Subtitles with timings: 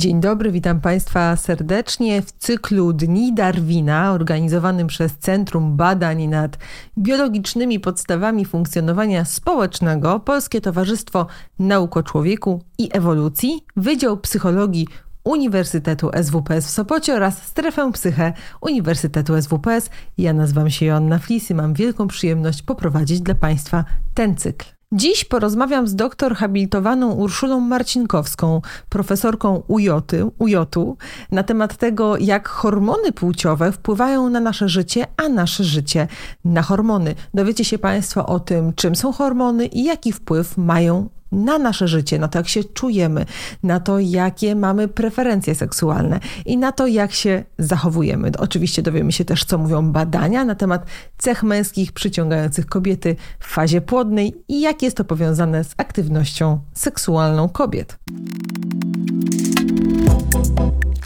[0.00, 6.58] Dzień dobry, witam Państwa serdecznie w cyklu Dni Darwina, organizowanym przez Centrum Badań nad
[6.98, 11.26] Biologicznymi Podstawami Funkcjonowania Społecznego Polskie Towarzystwo
[11.58, 14.86] Nauk o Człowieku i Ewolucji, Wydział Psychologii
[15.24, 19.90] Uniwersytetu SWPS w Sopocie oraz Strefę Psyche Uniwersytetu SWPS.
[20.18, 24.79] Ja nazywam się Joanna Flis i mam wielką przyjemność poprowadzić dla Państwa ten cykl.
[24.92, 30.96] Dziś porozmawiam z doktor habilitowaną Urszulą Marcinkowską, profesorką UJOty, UJOTu,
[31.30, 36.08] na temat tego, jak hormony płciowe wpływają na nasze życie, a nasze życie
[36.44, 37.14] na hormony.
[37.34, 42.18] Dowiecie się Państwo o tym, czym są hormony i jaki wpływ mają na nasze życie,
[42.18, 43.26] na to, jak się czujemy,
[43.62, 48.30] na to, jakie mamy preferencje seksualne i na to, jak się zachowujemy.
[48.38, 50.86] Oczywiście dowiemy się też, co mówią badania na temat
[51.18, 57.48] cech męskich przyciągających kobiety w fazie płodnej i jak jest to powiązane z aktywnością seksualną
[57.48, 57.98] kobiet.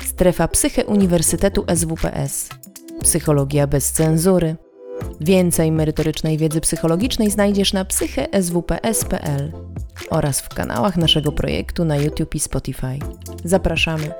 [0.04, 2.48] Strefa Psyche Uniwersytetu SWPS.
[3.02, 4.56] Psychologia bez cenzury.
[5.20, 9.52] Więcej merytorycznej wiedzy psychologicznej znajdziesz na psycheswps.pl
[10.10, 12.98] oraz w kanałach naszego projektu na YouTube i Spotify.
[13.44, 14.14] Zapraszamy.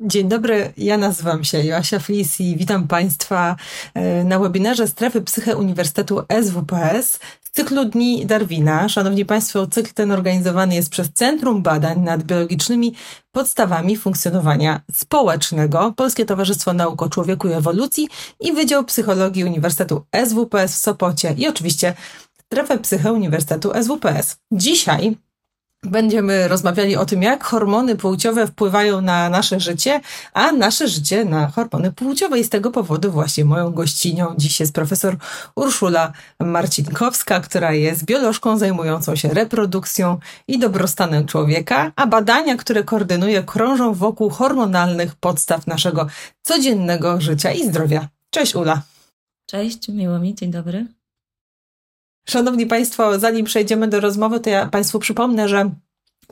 [0.00, 3.56] Dzień dobry, ja nazywam się Joasia Flis i witam Państwa
[3.94, 7.18] e, na webinarze Strefy Psyche Uniwersytetu SWPS
[7.56, 8.88] cyklu Dni Darwina.
[8.88, 12.94] Szanowni Państwo, cykl ten organizowany jest przez Centrum Badań nad Biologicznymi
[13.32, 18.08] Podstawami Funkcjonowania Społecznego, Polskie Towarzystwo Nauk o Człowieku i Ewolucji
[18.40, 21.94] i Wydział Psychologii Uniwersytetu SWPS w Sopocie i oczywiście
[22.44, 24.36] Strefę Psyche Uniwersytetu SWPS.
[24.52, 25.16] Dzisiaj
[25.82, 30.00] Będziemy rozmawiali o tym, jak hormony płciowe wpływają na nasze życie,
[30.32, 32.40] a nasze życie na hormony płciowe.
[32.40, 35.16] I z tego powodu właśnie moją gościnią dziś jest profesor
[35.56, 43.42] Urszula Marcinkowska, która jest biolożką zajmującą się reprodukcją i dobrostanem człowieka, a badania, które koordynuje,
[43.42, 46.06] krążą wokół hormonalnych podstaw naszego
[46.42, 48.08] codziennego życia i zdrowia.
[48.30, 48.82] Cześć Ula.
[49.46, 50.86] Cześć, miło mi, dzień dobry.
[52.28, 55.70] Szanowni Państwo, zanim przejdziemy do rozmowy, to ja Państwu przypomnę, że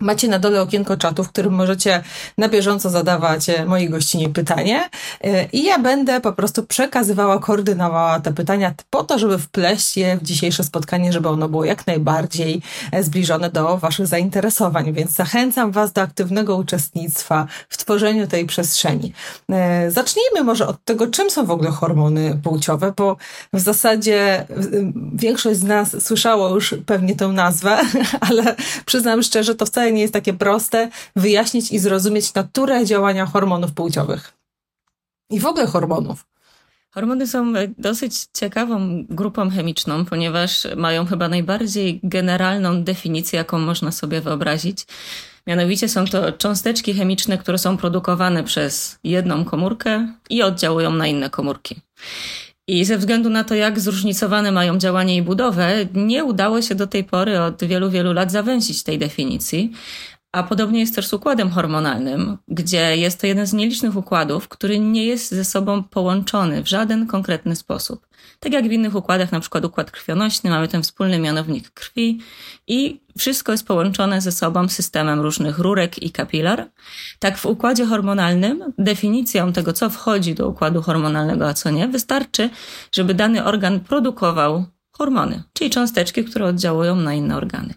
[0.01, 2.03] Macie na dole okienko czatu, w którym możecie
[2.39, 4.89] na bieżąco zadawać e, mojej gościnie pytanie
[5.25, 10.17] e, i ja będę po prostu przekazywała, koordynowała te pytania po to, żeby wpleść je
[10.17, 12.63] w dzisiejsze spotkanie, żeby ono było jak najbardziej
[12.93, 14.93] e, zbliżone do Waszych zainteresowań.
[14.93, 19.13] Więc zachęcam Was do aktywnego uczestnictwa w tworzeniu tej przestrzeni.
[19.89, 23.17] Zacznijmy może od tego, czym są w ogóle hormony płciowe, bo
[23.53, 24.47] w zasadzie
[25.15, 27.79] większość z nas słyszało już pewnie tę nazwę,
[28.29, 28.57] ale
[28.87, 33.73] przyznam szczerze, to wcale wcale nie jest takie proste wyjaśnić i zrozumieć naturę działania hormonów
[33.73, 34.33] płciowych.
[35.31, 36.27] I w ogóle hormonów.
[36.91, 44.21] Hormony są dosyć ciekawą grupą chemiczną, ponieważ mają chyba najbardziej generalną definicję, jaką można sobie
[44.21, 44.87] wyobrazić.
[45.47, 51.31] Mianowicie są to cząsteczki chemiczne, które są produkowane przez jedną komórkę i oddziałują na inne
[51.31, 51.81] komórki.
[52.69, 56.87] I ze względu na to, jak zróżnicowane mają działanie i budowę, nie udało się do
[56.87, 59.73] tej pory od wielu, wielu lat zawęzić tej definicji.
[60.35, 64.79] A podobnie jest też z układem hormonalnym, gdzie jest to jeden z nielicznych układów, który
[64.79, 68.07] nie jest ze sobą połączony w żaden konkretny sposób.
[68.41, 72.21] Tak jak w innych układach, na przykład układ krwionośny, mamy ten wspólny mianownik krwi
[72.67, 76.71] i wszystko jest połączone ze sobą systemem różnych rurek i kapilar.
[77.19, 82.51] Tak w układzie hormonalnym definicją tego, co wchodzi do układu hormonalnego, a co nie, wystarczy,
[82.93, 84.65] żeby dany organ produkował
[84.99, 87.75] hormony, czyli cząsteczki, które oddziałują na inne organy.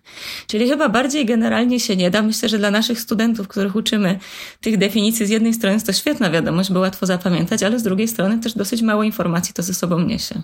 [0.48, 2.22] Czyli chyba bardziej generalnie się nie da.
[2.22, 4.20] Myślę, że dla naszych studentów, których uczymy
[4.62, 8.08] tych definicji, z jednej strony jest to świetna wiadomość, bo łatwo zapamiętać, ale z drugiej
[8.08, 10.42] strony też dosyć mało informacji to ze sobą niesie.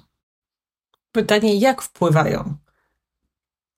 [1.11, 2.57] Pytanie, jak wpływają?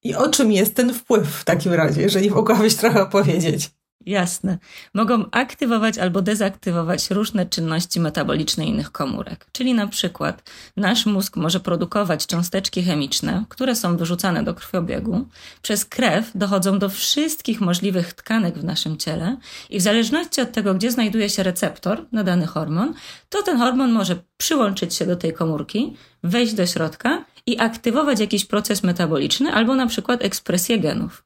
[0.03, 3.69] I o czym jest ten wpływ w takim razie, jeżeli mogłabyś trochę opowiedzieć?
[4.05, 4.57] Jasne.
[4.93, 9.47] Mogą aktywować albo dezaktywować różne czynności metaboliczne innych komórek.
[9.51, 15.27] Czyli na przykład nasz mózg może produkować cząsteczki chemiczne, które są wyrzucane do krwiobiegu.
[15.61, 19.37] Przez krew dochodzą do wszystkich możliwych tkanek w naszym ciele
[19.69, 22.93] i w zależności od tego, gdzie znajduje się receptor na dany hormon,
[23.29, 28.45] to ten hormon może przyłączyć się do tej komórki, wejść do środka i aktywować jakiś
[28.45, 31.23] proces metaboliczny albo na przykład ekspresję genów.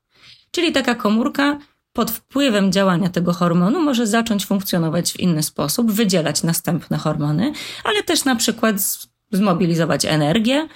[0.52, 1.60] Czyli taka komórka
[1.94, 7.54] pod wpływem działania tego hormonu może zacząć funkcjonować w inny sposób, wydzielać następne hormony,
[7.84, 8.76] ale też na przykład
[9.32, 10.68] zmobilizować energię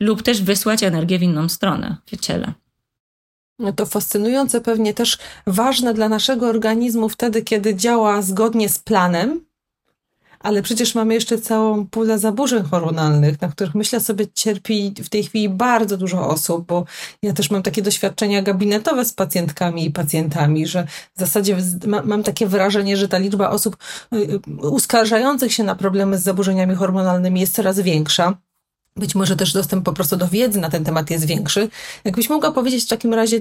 [0.00, 2.52] lub też wysłać energię w inną stronę w ciele.
[3.58, 9.44] No to fascynujące, pewnie też ważne dla naszego organizmu wtedy, kiedy działa zgodnie z planem,
[10.40, 15.24] Ale przecież mamy jeszcze całą pulę zaburzeń hormonalnych, na których myślę sobie cierpi w tej
[15.24, 16.84] chwili bardzo dużo osób, bo
[17.22, 21.56] ja też mam takie doświadczenia gabinetowe z pacjentkami i pacjentami, że w zasadzie
[22.04, 23.76] mam takie wrażenie, że ta liczba osób
[24.14, 28.38] y, uskarżających się na problemy z zaburzeniami hormonalnymi jest coraz większa.
[28.96, 31.68] Być może też dostęp po prostu do wiedzy na ten temat jest większy.
[32.04, 33.40] Jakbyś mogła powiedzieć w takim razie,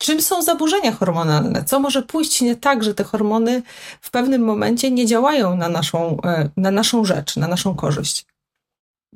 [0.00, 1.64] czym są zaburzenia hormonalne?
[1.64, 3.62] Co może pójść nie tak, że te hormony
[4.00, 8.26] w pewnym momencie nie działają na naszą, e, na naszą rzecz, na naszą korzyść?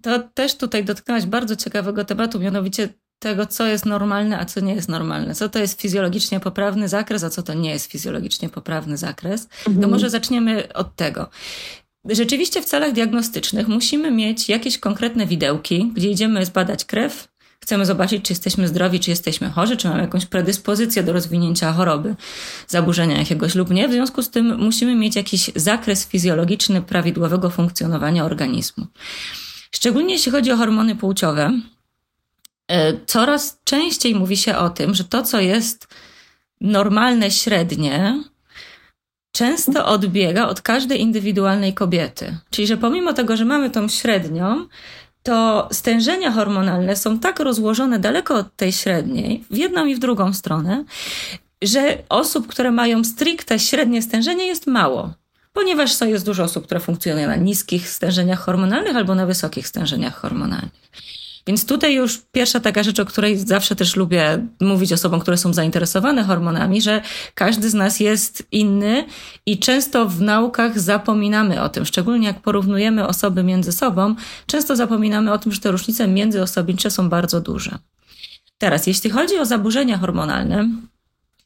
[0.03, 2.89] To też tutaj dotknęłaś bardzo ciekawego tematu, mianowicie
[3.19, 5.35] tego, co jest normalne, a co nie jest normalne.
[5.35, 9.49] Co to jest fizjologicznie poprawny zakres, a co to nie jest fizjologicznie poprawny zakres.
[9.59, 9.81] Mhm.
[9.81, 11.29] To może zaczniemy od tego.
[12.09, 17.29] Rzeczywiście w celach diagnostycznych musimy mieć jakieś konkretne widełki, gdzie idziemy zbadać krew,
[17.65, 22.15] chcemy zobaczyć, czy jesteśmy zdrowi, czy jesteśmy chorzy, czy mamy jakąś predyspozycję do rozwinięcia choroby,
[22.69, 23.89] zaburzenia jakiegoś lub nie.
[23.89, 28.87] W związku z tym musimy mieć jakiś zakres fizjologiczny prawidłowego funkcjonowania organizmu.
[29.71, 31.61] Szczególnie jeśli chodzi o hormony płciowe,
[32.69, 35.89] e, coraz częściej mówi się o tym, że to, co jest
[36.61, 38.25] normalne średnie,
[39.33, 42.39] często odbiega od każdej indywidualnej kobiety.
[42.51, 44.67] Czyli, że pomimo tego, że mamy tą średnią,
[45.25, 50.33] to stężenia hormonalne są tak rozłożone daleko od tej średniej, w jedną i w drugą
[50.33, 50.85] stronę,
[51.63, 55.15] że osób, które mają stricte średnie stężenie jest mało.
[55.53, 60.73] Ponieważ jest dużo osób, które funkcjonują na niskich stężeniach hormonalnych albo na wysokich stężeniach hormonalnych.
[61.47, 65.53] Więc tutaj już pierwsza taka rzecz, o której zawsze też lubię mówić osobom, które są
[65.53, 67.03] zainteresowane hormonami, że
[67.35, 69.05] każdy z nas jest inny
[69.47, 74.15] i często w naukach zapominamy o tym, szczególnie jak porównujemy osoby między sobą,
[74.47, 77.79] często zapominamy o tym, że te różnice międzyosobnicze są bardzo duże.
[78.59, 80.69] Teraz, jeśli chodzi o zaburzenia hormonalne,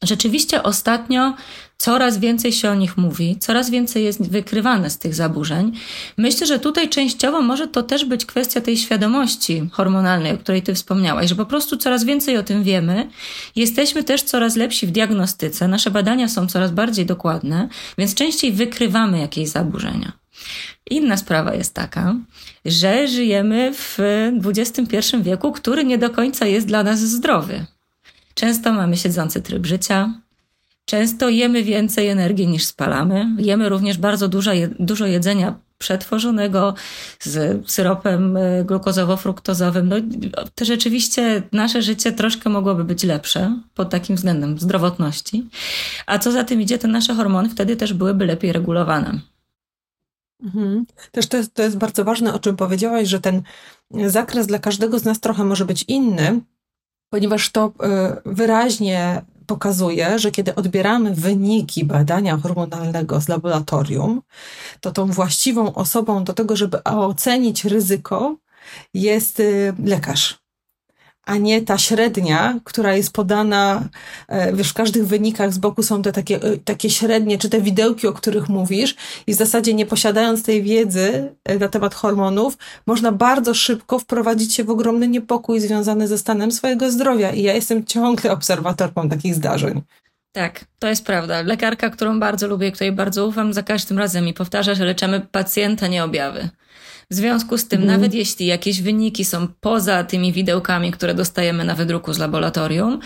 [0.03, 1.33] Rzeczywiście ostatnio
[1.77, 5.71] coraz więcej się o nich mówi, coraz więcej jest wykrywane z tych zaburzeń.
[6.17, 10.75] Myślę, że tutaj częściowo może to też być kwestia tej świadomości hormonalnej, o której Ty
[10.75, 13.09] wspomniałaś, że po prostu coraz więcej o tym wiemy.
[13.55, 19.19] Jesteśmy też coraz lepsi w diagnostyce, nasze badania są coraz bardziej dokładne, więc częściej wykrywamy
[19.19, 20.11] jakieś zaburzenia.
[20.89, 22.15] Inna sprawa jest taka,
[22.65, 23.97] że żyjemy w
[24.45, 27.65] XXI wieku, który nie do końca jest dla nas zdrowy.
[28.33, 30.13] Często mamy siedzący tryb życia,
[30.85, 33.25] często jemy więcej energii niż spalamy.
[33.37, 36.73] Jemy również bardzo dużo, dużo jedzenia przetworzonego
[37.19, 39.83] z syropem e, glukozowo-fruktozowym.
[39.83, 39.95] No,
[40.55, 45.49] to rzeczywiście nasze życie troszkę mogłoby być lepsze pod takim względem zdrowotności.
[46.05, 49.19] A co za tym idzie, te nasze hormony wtedy też byłyby lepiej regulowane.
[50.43, 50.85] Mhm.
[51.11, 53.41] Też to jest, to jest bardzo ważne, o czym powiedziałaś, że ten
[54.07, 56.41] zakres dla każdego z nas trochę może być inny,
[57.09, 64.21] ponieważ to e, wyraźnie pokazuje, że kiedy odbieramy wyniki badania hormonalnego z laboratorium,
[64.81, 68.35] to tą właściwą osobą do tego, żeby ocenić ryzyko,
[68.93, 69.43] jest e,
[69.85, 70.48] lekarz
[71.29, 73.89] a nie ta średnia, która jest podana,
[74.27, 77.61] e, wiesz, w każdych wynikach z boku są te takie, e, takie średnie, czy te
[77.61, 78.95] widełki, o których mówisz
[79.27, 84.55] i w zasadzie nie posiadając tej wiedzy e, na temat hormonów, można bardzo szybko wprowadzić
[84.55, 89.35] się w ogromny niepokój związany ze stanem swojego zdrowia i ja jestem ciągle obserwatorką takich
[89.35, 89.81] zdarzeń.
[90.31, 91.41] Tak, to jest prawda.
[91.41, 95.87] Lekarka, którą bardzo lubię, której bardzo ufam, za każdym razem mi powtarza, że leczymy pacjenta,
[95.87, 96.49] nie objawy.
[97.11, 97.99] W związku z tym, mhm.
[97.99, 102.99] nawet jeśli jakieś wyniki są poza tymi widełkami, które dostajemy na wydruku z laboratorium,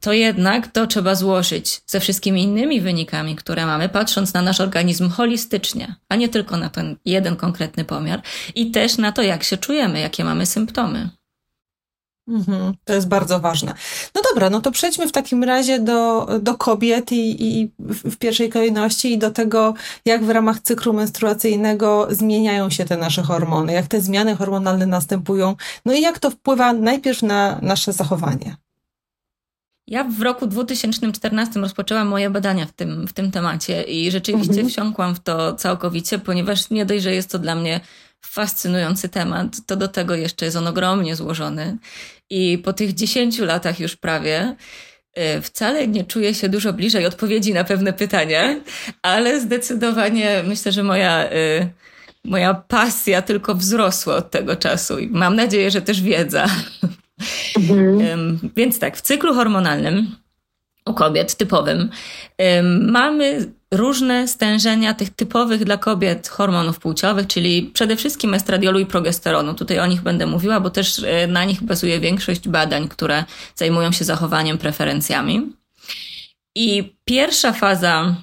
[0.00, 5.08] to jednak to trzeba złożyć ze wszystkimi innymi wynikami, które mamy, patrząc na nasz organizm
[5.08, 8.22] holistycznie, a nie tylko na ten jeden konkretny pomiar
[8.54, 11.10] i też na to, jak się czujemy, jakie mamy symptomy.
[12.28, 13.74] Mhm, to jest bardzo ważne.
[14.14, 18.50] No dobra, no to przejdźmy w takim razie do, do kobiet i, i w pierwszej
[18.50, 23.86] kolejności i do tego, jak w ramach cyklu menstruacyjnego zmieniają się te nasze hormony, jak
[23.86, 28.56] te zmiany hormonalne następują, no i jak to wpływa najpierw na nasze zachowanie.
[29.88, 34.68] Ja w roku 2014 rozpoczęłam moje badania w tym, w tym temacie i rzeczywiście mhm.
[34.68, 37.80] wsiąkłam w to całkowicie, ponieważ nie dość, że jest to dla mnie
[38.26, 41.76] fascynujący temat, to do tego jeszcze jest on ogromnie złożony.
[42.30, 44.56] I po tych 10 latach już prawie,
[45.18, 48.60] y, wcale nie czuję się dużo bliżej odpowiedzi na pewne pytania,
[49.02, 51.68] ale zdecydowanie myślę, że moja, y,
[52.24, 56.46] moja pasja tylko wzrosła od tego czasu i mam nadzieję, że też wiedza.
[57.56, 58.38] Mhm.
[58.56, 60.16] Więc tak, w cyklu hormonalnym
[60.86, 61.90] u kobiet typowym
[62.80, 69.54] mamy różne stężenia tych typowych dla kobiet hormonów płciowych, czyli przede wszystkim estradiolu i progesteronu.
[69.54, 73.24] Tutaj o nich będę mówiła, bo też e, na nich bazuje większość badań, które
[73.54, 75.52] zajmują się zachowaniem, preferencjami.
[76.54, 78.16] I pierwsza faza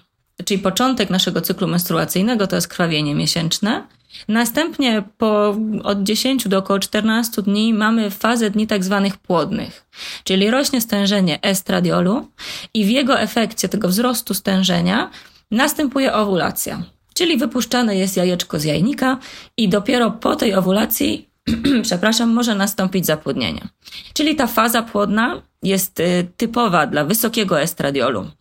[0.46, 3.88] czyli początek naszego cyklu menstruacyjnego to jest krwawienie miesięczne.
[4.28, 9.86] Następnie po od 10 do około 14 dni mamy fazę dni tak zwanych płodnych,
[10.24, 12.28] czyli rośnie stężenie estradiolu
[12.74, 15.10] i w jego efekcie tego wzrostu stężenia
[15.52, 19.18] następuje owulacja, czyli wypuszczane jest jajeczko z jajnika
[19.58, 21.30] i dopiero po tej owulacji
[21.84, 23.68] przepraszam, może nastąpić zapłodnienie.
[24.14, 28.32] Czyli ta faza płodna jest y, typowa dla wysokiego estradiolu.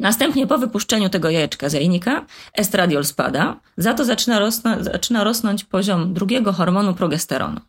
[0.00, 6.14] Następnie po wypuszczeniu tego jajeczka z jajnika estradiol spada, za to zaczyna, zaczyna rosnąć poziom
[6.14, 7.60] drugiego hormonu progesteronu.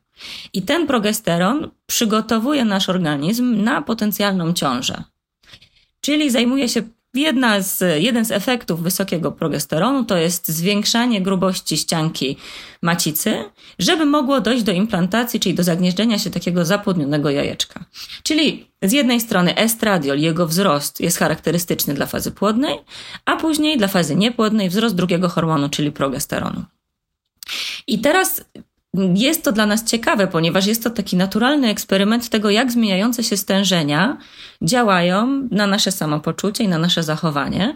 [0.54, 5.04] I ten progesteron przygotowuje nasz organizm na potencjalną ciążę.
[6.02, 6.82] Czyli zajmuje się
[7.14, 12.38] Jedna z, jeden z efektów wysokiego progesteronu to jest zwiększanie grubości ścianki
[12.82, 13.44] macicy,
[13.80, 17.86] żeby mogło dojść do implantacji, czyli do zagnieżdżenia się takiego zapłodnionego jajeczka.
[18.24, 22.80] Czyli z jednej strony estradiol, jego wzrost jest charakterystyczny dla fazy płodnej,
[23.26, 26.66] a później dla fazy niepłodnej wzrost drugiego hormonu, czyli progesteronu.
[27.88, 28.46] I teraz
[29.16, 33.38] jest to dla nas ciekawe, ponieważ jest to taki naturalny eksperyment tego, jak zmieniające się
[33.38, 34.18] stężenia
[34.62, 37.76] działają na nasze samopoczucie i na nasze zachowanie,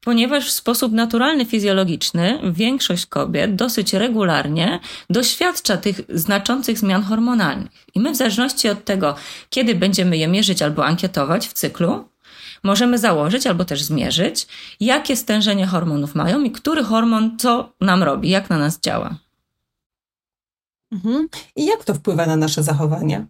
[0.00, 7.70] ponieważ w sposób naturalny, fizjologiczny większość kobiet dosyć regularnie doświadcza tych znaczących zmian hormonalnych.
[7.94, 9.14] I my, w zależności od tego,
[9.50, 12.08] kiedy będziemy je mierzyć albo ankietować w cyklu,
[12.64, 14.46] możemy założyć albo też zmierzyć,
[14.80, 19.16] jakie stężenie hormonów mają i który hormon co nam robi, jak na nas działa.
[20.92, 21.28] Mhm.
[21.56, 23.26] I jak to wpływa na nasze zachowania?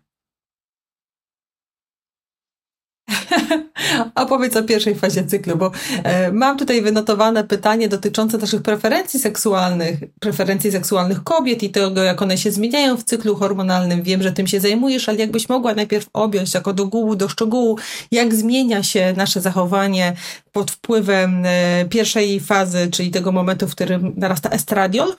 [4.15, 5.71] Opowiedz o pierwszej fazie cyklu, bo
[6.05, 12.23] e, mam tutaj wynotowane pytanie dotyczące naszych preferencji seksualnych, preferencji seksualnych kobiet i tego, jak
[12.23, 14.03] one się zmieniają w cyklu hormonalnym.
[14.03, 17.79] Wiem, że tym się zajmujesz, ale jakbyś mogła najpierw objąć jako do ogółu, do szczegółu,
[18.11, 20.17] jak zmienia się nasze zachowanie
[20.53, 25.15] pod wpływem e, pierwszej fazy, czyli tego momentu, w którym narasta estradiol,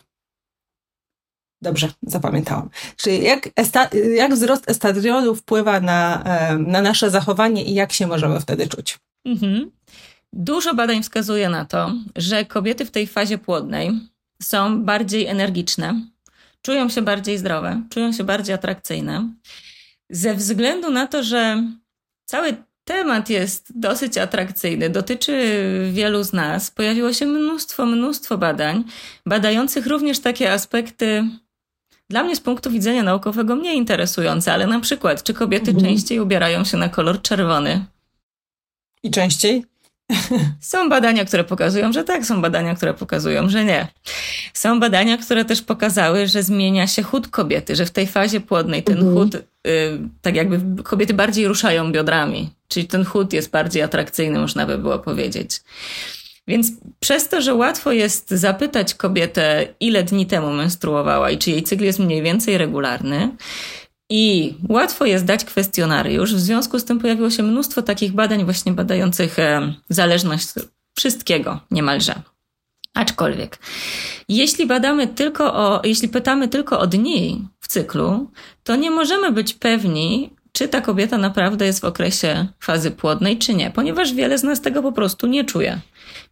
[1.64, 2.70] Dobrze, zapamiętałam.
[2.98, 3.50] Czyli jak,
[4.16, 6.24] jak wzrost estradiolu wpływa na,
[6.60, 9.00] na nasze zachowanie i jak się możemy wtedy czuć?
[9.26, 9.72] Mhm.
[10.34, 14.00] Dużo badań wskazuje na to, że kobiety w tej fazie płodnej
[14.42, 16.02] są bardziej energiczne,
[16.62, 19.34] czują się bardziej zdrowe, czują się bardziej atrakcyjne.
[20.10, 21.64] Ze względu na to, że
[22.26, 25.36] cały temat jest dosyć atrakcyjny, dotyczy
[25.92, 28.84] wielu z nas, pojawiło się mnóstwo, mnóstwo badań,
[29.26, 31.24] badających również takie aspekty
[32.14, 35.86] dla mnie z punktu widzenia naukowego mniej interesujące, ale na przykład, czy kobiety mhm.
[35.86, 37.86] częściej ubierają się na kolor czerwony?
[39.04, 39.66] I częściej?
[40.72, 43.88] Są badania, które pokazują, że tak, są badania, które pokazują, że nie.
[44.54, 48.84] Są badania, które też pokazały, że zmienia się chód kobiety, że w tej fazie płodnej
[48.84, 49.16] ten mhm.
[49.16, 49.42] chód, y,
[50.22, 55.00] tak jakby kobiety bardziej ruszają biodrami, czyli ten chód jest bardziej atrakcyjny, można by było
[55.00, 55.62] powiedzieć.
[56.48, 61.64] Więc przez to, że łatwo jest zapytać kobietę, ile dni temu menstruowała i czy jej
[61.64, 63.30] cykl jest mniej więcej regularny,
[64.10, 66.36] i łatwo jest dać kwestionariusz.
[66.36, 70.48] W związku z tym pojawiło się mnóstwo takich badań, właśnie badających e, zależność
[70.98, 72.22] wszystkiego niemalże.
[72.94, 73.60] Aczkolwiek,
[74.30, 78.32] jeśli badamy tylko o, jeśli pytamy tylko o dni w cyklu,
[78.64, 83.54] to nie możemy być pewni, czy ta kobieta naprawdę jest w okresie fazy płodnej, czy
[83.54, 85.80] nie, ponieważ wiele z nas tego po prostu nie czuje.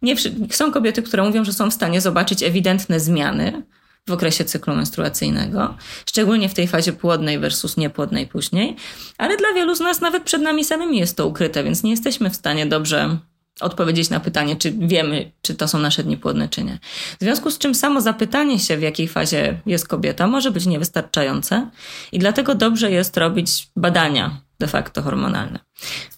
[0.02, 0.14] Nie,
[0.50, 3.62] są kobiety, które mówią, że są w stanie zobaczyć ewidentne zmiany
[4.08, 5.76] w okresie cyklu menstruacyjnego,
[6.06, 8.76] szczególnie w tej fazie płodnej versus niepłodnej później,
[9.18, 12.30] ale dla wielu z nas nawet przed nami samymi jest to ukryte, więc nie jesteśmy
[12.30, 13.18] w stanie dobrze
[13.60, 16.78] odpowiedzieć na pytanie, czy wiemy, czy to są nasze dni płodne, czy nie.
[17.20, 21.70] W związku z czym samo zapytanie się, w jakiej fazie jest kobieta, może być niewystarczające
[22.12, 25.58] i dlatego dobrze jest robić badania de facto hormonalne.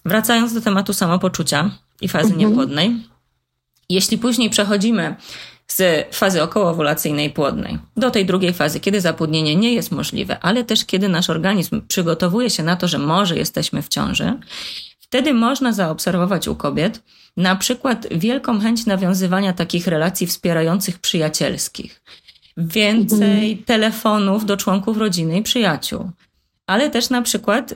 [0.05, 2.49] Wracając do tematu samopoczucia i fazy mhm.
[2.49, 3.03] niepłodnej,
[3.89, 5.15] jeśli później przechodzimy
[5.67, 10.85] z fazy okołowulacyjnej płodnej do tej drugiej fazy, kiedy zapłodnienie nie jest możliwe, ale też
[10.85, 14.39] kiedy nasz organizm przygotowuje się na to, że może jesteśmy w ciąży,
[15.05, 17.03] wtedy można zaobserwować u kobiet
[17.37, 22.01] na przykład wielką chęć nawiązywania takich relacji wspierających przyjacielskich.
[22.57, 23.63] Więcej mhm.
[23.65, 26.11] telefonów do członków rodziny i przyjaciół.
[26.67, 27.75] Ale też na przykład y,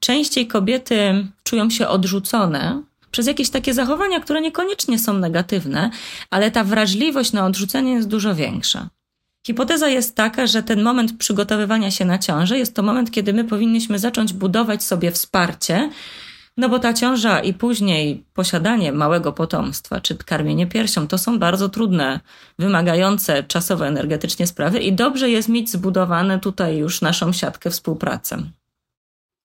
[0.00, 5.90] częściej kobiety czują się odrzucone przez jakieś takie zachowania, które niekoniecznie są negatywne,
[6.30, 8.88] ale ta wrażliwość na odrzucenie jest dużo większa.
[9.46, 13.44] Hipoteza jest taka, że ten moment przygotowywania się na ciążę jest to moment, kiedy my
[13.44, 15.90] powinniśmy zacząć budować sobie wsparcie,
[16.56, 21.68] no bo ta ciąża i później posiadanie małego potomstwa, czy karmienie piersią, to są bardzo
[21.68, 22.20] trudne,
[22.58, 28.36] wymagające czasowo, energetycznie sprawy i dobrze jest mieć zbudowane tutaj już naszą siatkę współpracy.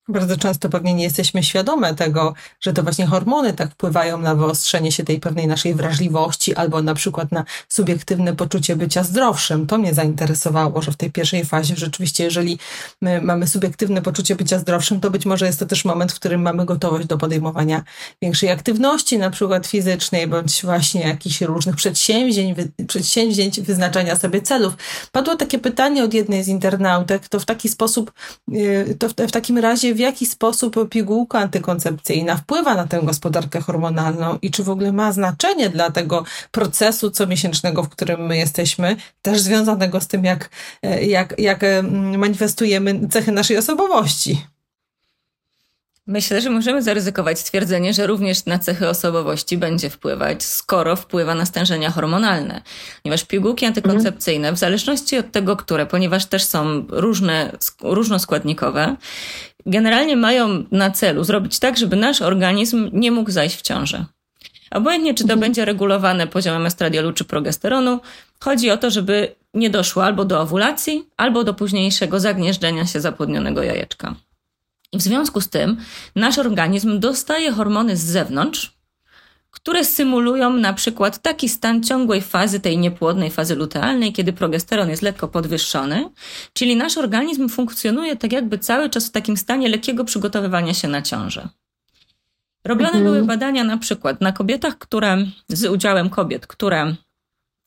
[0.08, 4.92] Bardzo często pewnie nie jesteśmy świadome tego, że to właśnie hormony tak wpływają na wyostrzenie
[4.92, 9.68] się tej pewnej naszej wrażliwości albo na przykład na subiektywne poczucie bycia zdrowszym.
[9.68, 12.60] To mnie zainteresowało, że w tej pierwszej fazie rzeczywiście, jeżeli
[13.02, 16.42] my mamy subiektywne poczucie bycia zdrowszym, to być może jest to też moment, w którym
[16.42, 17.84] mamy gotowość do podejmowania
[18.22, 22.58] większej aktywności, na przykład fizycznej, bądź właśnie jakichś różnych przedsięwzięć,
[22.88, 24.74] przedsięwzięć wyznaczania sobie celów.
[25.12, 28.12] Padło takie pytanie od jednej z internautek, to w taki sposób,
[28.54, 33.62] y, to w, w takim razie w jaki sposób pigułka antykoncepcyjna wpływa na tę gospodarkę
[33.62, 38.96] hormonalną i czy w ogóle ma znaczenie dla tego procesu comiesięcznego, w którym my jesteśmy,
[39.22, 40.50] też związanego z tym, jak,
[41.02, 44.46] jak, jak mm, manifestujemy cechy naszej osobowości.
[46.08, 51.46] Myślę, że możemy zaryzykować stwierdzenie, że również na cechy osobowości będzie wpływać, skoro wpływa na
[51.46, 52.62] stężenia hormonalne.
[53.04, 58.96] Ponieważ pigułki antykoncepcyjne, w zależności od tego, które, ponieważ też są różne, różnoskładnikowe,
[59.66, 64.06] generalnie mają na celu zrobić tak, żeby nasz organizm nie mógł zajść w ciążę.
[64.72, 65.40] Obojętnie, czy to mhm.
[65.40, 68.00] będzie regulowane poziomem estradiolu czy progesteronu,
[68.40, 73.64] chodzi o to, żeby nie doszło albo do owulacji, albo do późniejszego zagnieżdżenia się zapłodnionego
[73.64, 74.16] jajeczka.
[74.92, 75.78] I w związku z tym
[76.16, 78.75] nasz organizm dostaje hormony z zewnątrz,
[79.56, 85.02] które symulują na przykład taki stan ciągłej fazy, tej niepłodnej fazy lutealnej, kiedy progesteron jest
[85.02, 86.10] lekko podwyższony,
[86.54, 91.02] czyli nasz organizm funkcjonuje tak jakby cały czas w takim stanie lekkiego przygotowywania się na
[91.02, 91.50] ciążę.
[92.66, 93.04] Robione mhm.
[93.04, 96.96] były badania na przykład na kobietach, które, z udziałem kobiet, które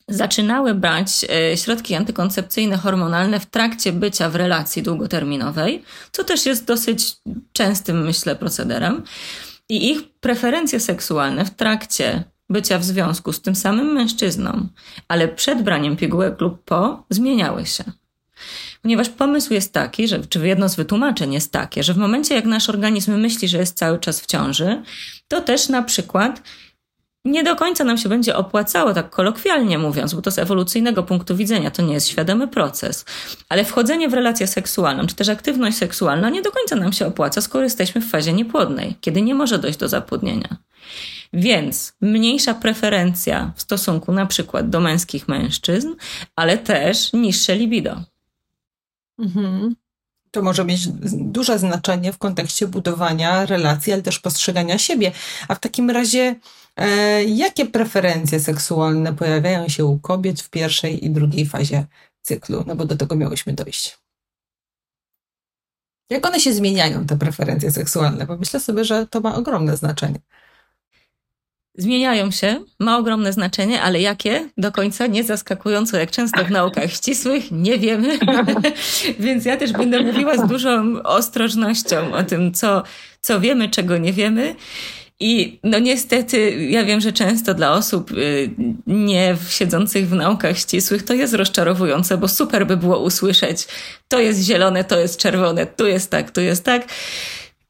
[0.07, 6.65] zaczynały brać e, środki antykoncepcyjne hormonalne w trakcie bycia w relacji długoterminowej, co też jest
[6.65, 7.15] dosyć
[7.53, 9.03] częstym, myślę, procederem.
[9.69, 14.67] I ich preferencje seksualne w trakcie bycia w związku z tym samym mężczyzną,
[15.07, 17.83] ale przed braniem pigułek lub po, zmieniały się.
[18.81, 22.45] Ponieważ pomysł jest taki, że, czy jedno z wytłumaczeń jest takie, że w momencie jak
[22.45, 24.83] nasz organizm myśli, że jest cały czas w ciąży,
[25.27, 26.41] to też na przykład
[27.25, 31.35] nie do końca nam się będzie opłacało, tak kolokwialnie mówiąc, bo to z ewolucyjnego punktu
[31.35, 33.05] widzenia to nie jest świadomy proces.
[33.49, 37.41] Ale wchodzenie w relację seksualną, czy też aktywność seksualna nie do końca nam się opłaca,
[37.41, 40.57] skoro jesteśmy w fazie niepłodnej, kiedy nie może dojść do zapłodnienia.
[41.33, 45.95] Więc mniejsza preferencja w stosunku na przykład do męskich mężczyzn,
[46.35, 48.03] ale też niższe libido.
[49.19, 49.75] Mhm.
[50.31, 55.11] To może mieć duże znaczenie w kontekście budowania relacji, ale też postrzegania siebie.
[55.47, 56.35] A w takim razie,
[57.27, 61.85] jakie preferencje seksualne pojawiają się u kobiet w pierwszej i drugiej fazie
[62.21, 62.63] cyklu?
[62.67, 63.99] No bo do tego miałyśmy dojść.
[66.09, 68.25] Jak one się zmieniają, te preferencje seksualne?
[68.25, 70.19] Bo myślę sobie, że to ma ogromne znaczenie
[71.79, 76.91] zmieniają się, ma ogromne znaczenie, ale jakie do końca nie zaskakująco, jak często w naukach
[76.91, 78.19] ścisłych, nie wiemy.
[79.19, 82.83] Więc ja też będę mówiła z dużą ostrożnością o tym, co,
[83.21, 84.55] co wiemy, czego nie wiemy.
[85.19, 88.49] I no niestety, ja wiem, że często dla osób y,
[88.87, 93.67] nie siedzących w naukach ścisłych to jest rozczarowujące, bo super by było usłyszeć,
[94.07, 96.87] to jest zielone, to jest czerwone, tu jest tak, tu jest tak.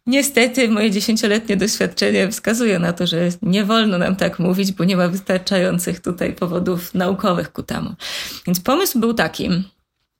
[0.05, 4.97] Niestety moje dziesięcioletnie doświadczenie wskazuje na to, że nie wolno nam tak mówić, bo nie
[4.97, 7.95] ma wystarczających tutaj powodów naukowych ku temu.
[8.47, 9.49] Więc pomysł był taki.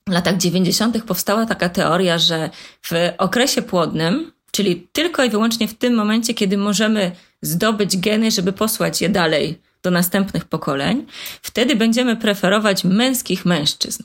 [0.08, 1.04] W latach 90.
[1.04, 2.50] powstała taka teoria, że
[2.82, 8.53] w okresie płodnym, czyli tylko i wyłącznie w tym momencie, kiedy możemy zdobyć geny, żeby
[8.53, 11.05] posłać je dalej do następnych pokoleń,
[11.41, 14.03] wtedy będziemy preferować męskich mężczyzn.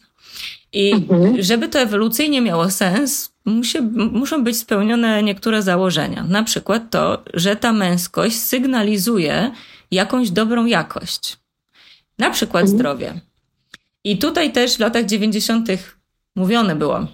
[0.72, 1.42] I mhm.
[1.42, 3.80] żeby to ewolucyjnie miało sens, musi,
[4.12, 6.24] muszą być spełnione niektóre założenia.
[6.28, 9.50] Na przykład to, że ta męskość sygnalizuje
[9.90, 11.36] jakąś dobrą jakość.
[12.18, 12.78] Na przykład mhm.
[12.78, 13.20] zdrowie.
[14.04, 15.68] I tutaj też w latach 90.
[16.36, 17.06] mówione było,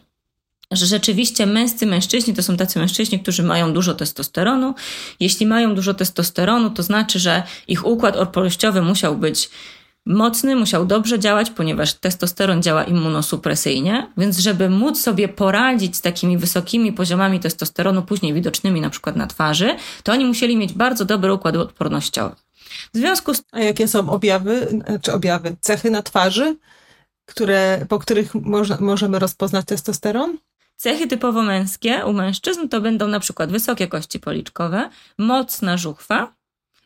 [0.70, 4.74] że rzeczywiście męscy mężczyźni to są tacy mężczyźni, którzy mają dużo testosteronu.
[5.20, 9.50] Jeśli mają dużo testosteronu, to znaczy, że ich układ odpowiedzialnościowy musiał być
[10.06, 16.38] mocny, musiał dobrze działać, ponieważ testosteron działa immunosupresyjnie, więc żeby móc sobie poradzić z takimi
[16.38, 21.32] wysokimi poziomami testosteronu, później widocznymi na przykład na twarzy, to oni musieli mieć bardzo dobry
[21.32, 22.34] układ odpornościowy.
[22.94, 23.42] W związku z...
[23.52, 26.56] A jakie są objawy, czy objawy, cechy na twarzy,
[27.26, 30.38] które, po których może, możemy rozpoznać testosteron?
[30.80, 36.34] Cechy typowo męskie u mężczyzn to będą na przykład wysokie kości policzkowe, mocna żuchwa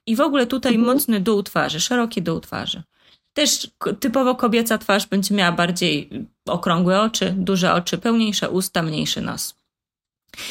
[0.06, 0.94] i w ogóle tutaj mhm.
[0.94, 2.82] mocny dół twarzy, szeroki dół twarzy.
[3.32, 6.10] Też typowo kobieca twarz będzie miała bardziej
[6.48, 9.54] okrągłe oczy, duże oczy, pełniejsze usta, mniejszy nos.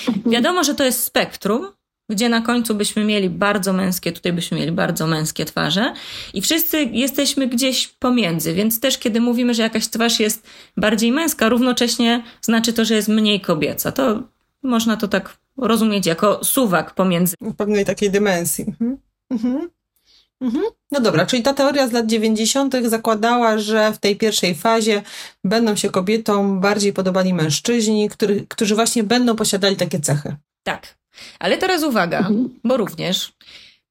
[0.08, 0.32] Mhm.
[0.32, 1.72] Wiadomo, że to jest spektrum,
[2.10, 5.94] gdzie na końcu byśmy mieli bardzo męskie, tutaj byśmy mieli bardzo męskie twarze
[6.34, 11.50] i wszyscy jesteśmy gdzieś pomiędzy, więc też kiedy mówimy, że jakaś twarz jest bardziej męska,
[11.50, 13.92] równocześnie znaczy to, że jest mniej kobieca.
[13.92, 14.24] To
[14.64, 17.36] można to tak rozumieć jako suwak pomiędzy.
[17.58, 18.66] Pewnej takiej dymensji.
[18.68, 18.98] Mhm.
[19.30, 19.70] Mhm.
[20.42, 20.64] Mhm.
[20.92, 22.76] No dobra, czyli ta teoria z lat 90.
[22.86, 25.02] zakładała, że w tej pierwszej fazie
[25.44, 30.36] będą się kobietom bardziej podobali mężczyźni, który, którzy właśnie będą posiadali takie cechy.
[30.64, 31.03] Tak.
[31.40, 32.50] Ale teraz uwaga, mhm.
[32.64, 33.32] bo również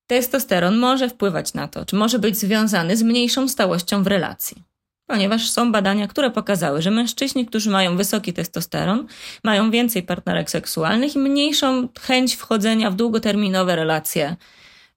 [0.06, 4.62] testosteron może wpływać na to, czy może być związany z mniejszą stałością w relacji.
[5.06, 9.06] Ponieważ są badania, które pokazały, że mężczyźni, którzy mają wysoki testosteron,
[9.44, 14.37] mają więcej partnerek seksualnych i mniejszą chęć wchodzenia w długoterminowe relacje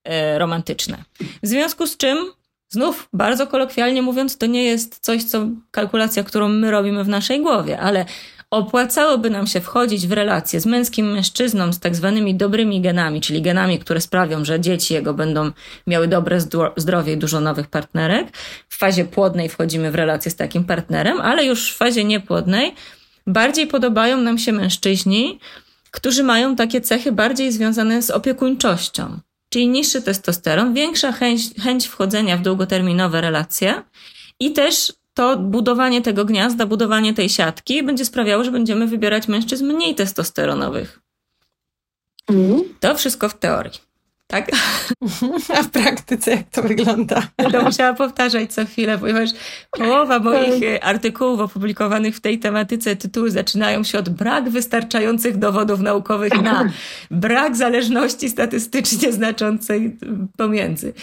[0.05, 0.97] E, romantyczne.
[1.43, 2.17] W związku z czym,
[2.69, 7.41] znów bardzo kolokwialnie mówiąc, to nie jest coś, co kalkulacja, którą my robimy w naszej
[7.41, 8.05] głowie, ale
[8.51, 13.41] opłacałoby nam się wchodzić w relacje z męskim mężczyzną z tak zwanymi dobrymi genami, czyli
[13.41, 15.51] genami, które sprawią, że dzieci jego będą
[15.87, 16.39] miały dobre
[16.77, 18.37] zdrowie i dużo nowych partnerek.
[18.69, 22.73] W fazie płodnej wchodzimy w relacje z takim partnerem, ale już w fazie niepłodnej
[23.27, 25.39] bardziej podobają nam się mężczyźni,
[25.91, 29.19] którzy mają takie cechy bardziej związane z opiekuńczością
[29.55, 33.83] czyli niższy testosteron, większa chęć, chęć wchodzenia w długoterminowe relacje
[34.39, 39.65] i też to budowanie tego gniazda, budowanie tej siatki będzie sprawiało, że będziemy wybierać mężczyzn
[39.65, 40.99] mniej testosteronowych.
[42.29, 42.63] Mm.
[42.79, 43.85] To wszystko w teorii.
[44.27, 44.51] Tak?
[45.59, 47.27] A w praktyce jak to wygląda?
[47.37, 49.29] Będę musiała powtarzać co chwilę, ponieważ
[49.71, 55.79] połowa moich e, artykułów opublikowanych w tej tematyce tytuły zaczynają się od brak wystarczających dowodów
[55.79, 56.69] naukowych na
[57.11, 59.97] brak zależności statystycznie znaczącej
[60.37, 60.93] pomiędzy.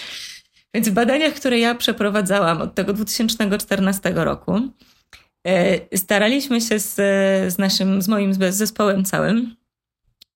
[0.75, 4.61] Więc w badaniach, które ja przeprowadzałam od tego 2014 roku,
[5.47, 6.95] e, staraliśmy się z,
[7.53, 9.57] z naszym, z moim zespołem całym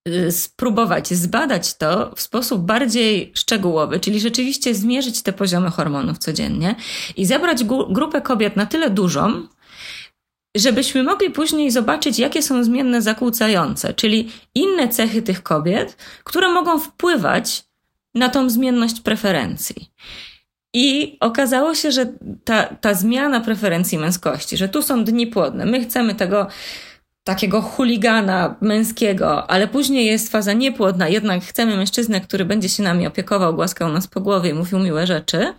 [0.08, 6.74] Y, spróbować zbadać to w sposób bardziej szczegółowy, czyli rzeczywiście zmierzyć te poziomy hormonów codziennie
[7.16, 9.46] i zebrać grupę kobiet na tyle dużą,
[10.56, 16.78] żebyśmy mogli później zobaczyć, jakie są zmienne zakłócające, czyli inne cechy tych kobiet, które mogą
[16.78, 17.64] wpływać
[18.16, 19.90] na tą zmienność preferencji.
[20.74, 22.06] I okazało się, że
[22.44, 26.46] ta, ta zmiana preferencji męskości, że tu są dni płodne, my chcemy tego
[27.24, 33.06] takiego chuligana męskiego, ale później jest faza niepłodna, jednak chcemy mężczyznę, który będzie się nami
[33.06, 35.54] opiekował, głaskał nas po głowie i mówił miłe rzeczy,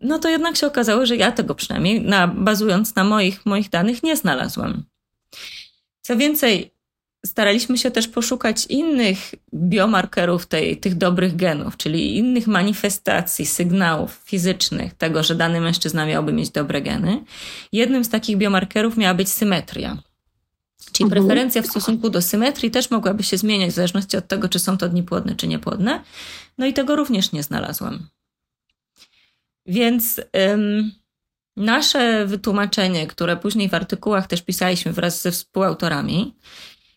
[0.00, 4.02] no to jednak się okazało, że ja tego przynajmniej, na, bazując na moich, moich danych,
[4.02, 4.84] nie znalazłam.
[6.02, 6.75] Co więcej,
[7.26, 9.18] staraliśmy się też poszukać innych
[9.54, 16.32] biomarkerów tej, tych dobrych genów, czyli innych manifestacji, sygnałów fizycznych tego, że dany mężczyzna miałby
[16.32, 17.24] mieć dobre geny.
[17.72, 19.98] Jednym z takich biomarkerów miała być symetria.
[20.92, 21.22] Czyli mhm.
[21.22, 24.78] preferencja w stosunku do symetrii też mogłaby się zmieniać w zależności od tego, czy są
[24.78, 26.02] to dni płodne, czy niepłodne.
[26.58, 28.08] No i tego również nie znalazłam.
[29.66, 30.20] Więc
[30.52, 30.92] ym,
[31.56, 36.34] nasze wytłumaczenie, które później w artykułach też pisaliśmy wraz ze współautorami,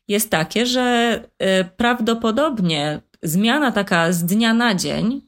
[0.09, 1.19] jest takie, że
[1.61, 5.21] y, prawdopodobnie zmiana taka z dnia na dzień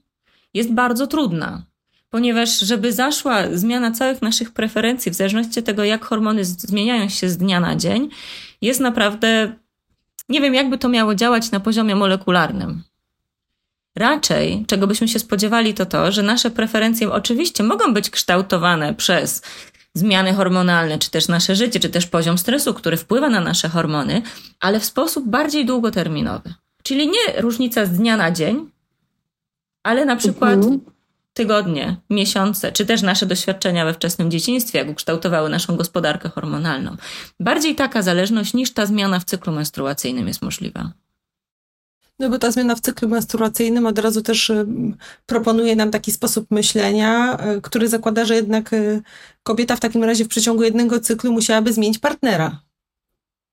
[0.54, 1.72] jest bardzo trudna
[2.12, 7.30] ponieważ żeby zaszła zmiana całych naszych preferencji, w zależności od tego, jak hormony zmieniają się
[7.30, 8.10] z dnia na dzień,
[8.62, 9.56] jest naprawdę,
[10.30, 12.84] nie wiem, jakby to miało działać na poziomie molekularnym.
[13.96, 19.42] Raczej, czego byśmy się spodziewali, to to, że nasze preferencje oczywiście mogą być kształtowane przez
[19.96, 24.22] zmiany hormonalne, czy też nasze życie, czy też poziom stresu, który wpływa na nasze hormony,
[24.60, 26.54] ale w sposób bardziej długoterminowy.
[26.84, 28.70] Czyli nie różnica z dnia na dzień,
[29.84, 30.80] ale na przykład mhm
[31.34, 36.96] tygodnie, miesiące, czy też nasze doświadczenia we wczesnym dzieciństwie, jak ukształtowały naszą gospodarkę hormonalną.
[37.40, 40.92] Bardziej taka zależność niż ta zmiana w cyklu menstruacyjnym jest możliwa.
[42.22, 44.66] No bo ta zmiana w cyklu menstruacyjnym od razu też y,
[45.26, 49.02] proponuje nam taki sposób myślenia, y, który zakłada, że jednak y,
[49.44, 52.62] kobieta w takim razie w przeciągu jednego cyklu musiałaby zmienić partnera.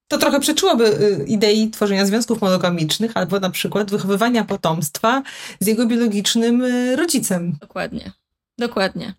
[0.08, 5.22] To trochę przeczyłoby idei tworzenia związków monogamicznych albo na przykład wychowywania potomstwa
[5.60, 6.62] z jego biologicznym
[6.96, 7.56] rodzicem.
[7.60, 8.12] Dokładnie.
[8.58, 9.14] Dokładnie.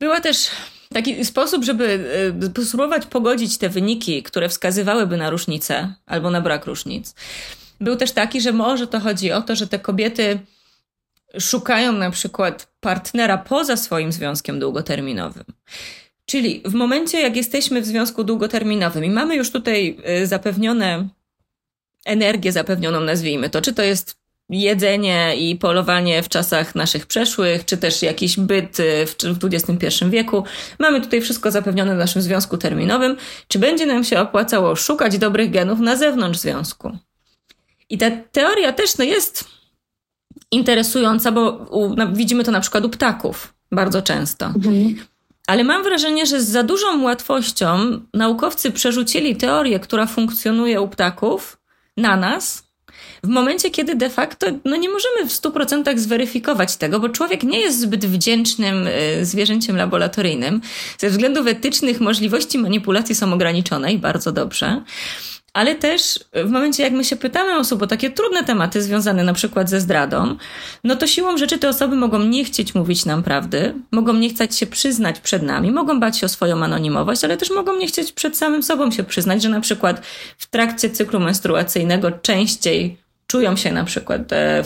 [0.00, 0.50] Była też
[0.92, 2.04] taki sposób, żeby
[2.64, 7.14] spróbować pogodzić te wyniki, które wskazywałyby na różnice albo na brak różnic.
[7.80, 10.40] Był też taki, że może to chodzi o to, że te kobiety
[11.38, 15.44] szukają na przykład partnera poza swoim związkiem długoterminowym.
[16.26, 21.08] Czyli w momencie, jak jesteśmy w związku długoterminowym i mamy już tutaj y, zapewnione
[22.04, 27.76] energię zapewnioną, nazwijmy to, czy to jest jedzenie i polowanie w czasach naszych przeszłych, czy
[27.76, 30.44] też jakiś byt y, w XXI wieku.
[30.78, 33.16] Mamy tutaj wszystko zapewnione w naszym związku terminowym.
[33.48, 36.98] Czy będzie nam się opłacało szukać dobrych genów na zewnątrz związku?
[37.90, 39.44] I ta teoria też no, jest
[40.50, 44.46] interesująca, bo u, no, widzimy to na przykład u ptaków bardzo często.
[44.46, 44.96] Mhm.
[45.46, 51.60] Ale mam wrażenie, że z za dużą łatwością naukowcy przerzucili teorię, która funkcjonuje u ptaków,
[51.96, 52.70] na nas,
[53.24, 57.60] w momencie, kiedy de facto no nie możemy w 100% zweryfikować tego, bo człowiek nie
[57.60, 60.60] jest zbyt wdzięcznym y, zwierzęciem laboratoryjnym.
[60.98, 64.82] Ze względów etycznych możliwości manipulacji są ograniczone i bardzo dobrze.
[65.52, 69.32] Ale też w momencie, jak my się pytamy osób o takie trudne tematy związane na
[69.32, 70.36] przykład ze zdradą,
[70.84, 74.56] no to siłą rzeczy te osoby mogą nie chcieć mówić nam prawdy, mogą nie chcieć
[74.56, 78.12] się przyznać przed nami, mogą bać się o swoją anonimowość, ale też mogą nie chcieć
[78.12, 80.06] przed samym sobą się przyznać, że na przykład
[80.38, 84.64] w trakcie cyklu menstruacyjnego częściej czują się na przykład, e,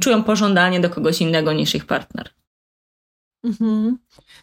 [0.00, 2.30] czują pożądanie do kogoś innego niż ich partner.
[3.44, 3.98] Mhm.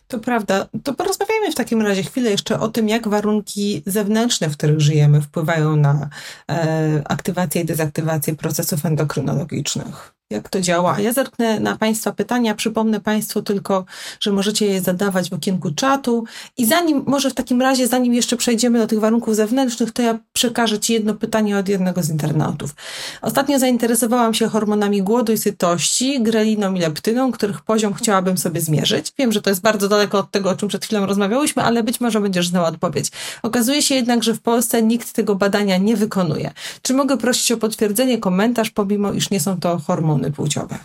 [0.08, 0.68] To prawda.
[0.84, 5.22] To porozmawiajmy w takim razie chwilę jeszcze o tym, jak warunki zewnętrzne, w których żyjemy,
[5.22, 6.10] wpływają na
[6.52, 11.00] e, aktywację i dezaktywację procesów endokrynologicznych jak to działa.
[11.00, 12.56] Ja zerknę na Państwa pytania.
[12.56, 13.86] Przypomnę Państwu tylko,
[14.20, 16.24] że możecie je zadawać w okienku czatu.
[16.58, 20.20] I zanim, może w takim razie, zanim jeszcze przejdziemy do tych warunków zewnętrznych, to ja
[20.34, 22.76] przekażę Ci jedno pytanie od jednego z internautów.
[23.22, 29.14] Ostatnio zainteresowałam się hormonami głodu i sytości, greliną i leptyną, których poziom chciałabym sobie zmierzyć.
[29.18, 32.02] Wiem, że to jest bardzo daleko od tego, o czym przed chwilą rozmawiałyśmy, ale być
[32.02, 33.12] może będziesz znała odpowiedź.
[33.44, 36.52] Okazuje się jednak, że w Polsce nikt tego badania nie wykonuje.
[36.82, 40.80] Czy mogę prosić o potwierdzenie, komentarz, pomimo iż nie są to hormony hormony płciowe.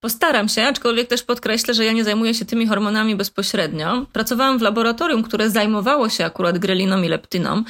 [0.00, 4.06] Postaram się, aczkolwiek też podkreślę, że ja nie zajmuję się tymi hormonami bezpośrednio.
[4.12, 7.64] Pracowałam w laboratorium, które zajmowało się akurat greliną i leptyną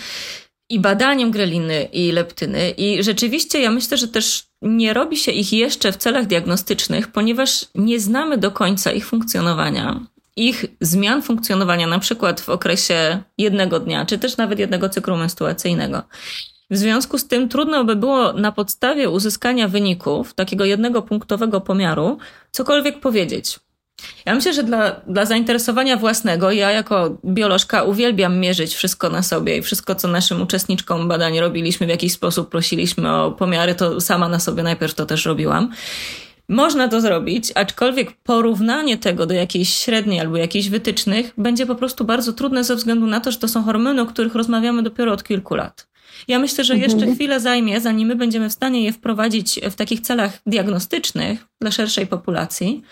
[0.71, 2.71] i badaniem greliny i leptyny.
[2.71, 7.67] I rzeczywiście ja myślę, że też nie robi się ich jeszcze w celach diagnostycznych, ponieważ
[7.75, 10.01] nie znamy do końca ich funkcjonowania,
[10.37, 16.03] ich zmian funkcjonowania, na przykład w okresie jednego dnia, czy też nawet jednego cyklu menstruacyjnego.
[16.71, 22.19] W związku z tym trudno by było na podstawie uzyskania wyników takiego jednego punktowego pomiaru
[22.51, 23.61] cokolwiek powiedzieć.
[24.27, 29.57] Ja myślę, że dla, dla zainteresowania własnego, ja jako biolożka uwielbiam mierzyć wszystko na sobie
[29.57, 34.29] i wszystko, co naszym uczestniczkom badań robiliśmy, w jakiś sposób prosiliśmy o pomiary, to sama
[34.29, 35.71] na sobie najpierw to też robiłam.
[36.49, 42.05] Można to zrobić, aczkolwiek porównanie tego do jakiejś średniej albo jakichś wytycznych będzie po prostu
[42.05, 45.25] bardzo trudne ze względu na to, że to są hormony, o których rozmawiamy dopiero od
[45.25, 45.88] kilku lat.
[46.29, 47.15] Ja myślę, że jeszcze mhm.
[47.15, 52.07] chwilę zajmie, zanim my będziemy w stanie je wprowadzić w takich celach diagnostycznych dla szerszej
[52.07, 52.83] populacji.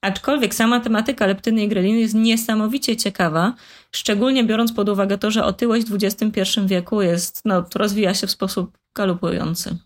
[0.00, 3.54] Aczkolwiek sama tematyka leptyny i greliny jest niesamowicie ciekawa,
[3.92, 8.30] szczególnie biorąc pod uwagę to, że otyłość w XXI wieku jest, no, rozwija się w
[8.30, 9.76] sposób galopujący.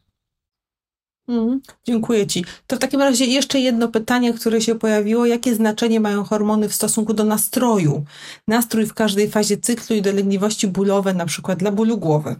[1.29, 2.45] Mm, dziękuję Ci.
[2.67, 5.27] To w takim razie jeszcze jedno pytanie, które się pojawiło.
[5.27, 8.05] Jakie znaczenie mają hormony w stosunku do nastroju?
[8.49, 12.37] Nastrój w każdej fazie cyklu i dolegliwości bólowe, na przykład dla bólu głowy.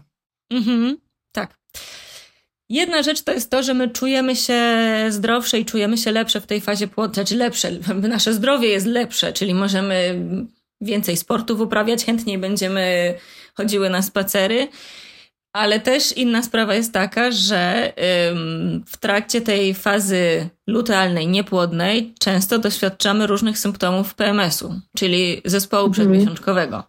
[0.51, 0.97] Mhm,
[1.31, 1.57] tak.
[2.69, 4.61] Jedna rzecz to jest to, że my czujemy się
[5.09, 7.71] zdrowsze i czujemy się lepsze w tej fazie płodnej, znaczy lepsze,
[8.09, 10.25] nasze zdrowie jest lepsze, czyli możemy
[10.81, 13.13] więcej sportów uprawiać, chętniej będziemy
[13.55, 14.67] chodziły na spacery.
[15.53, 17.93] Ale też inna sprawa jest taka, że
[18.85, 25.93] w trakcie tej fazy lutealnej, niepłodnej, często doświadczamy różnych symptomów PMS-u, czyli zespołu mhm.
[25.93, 26.83] przedmiesiączkowego.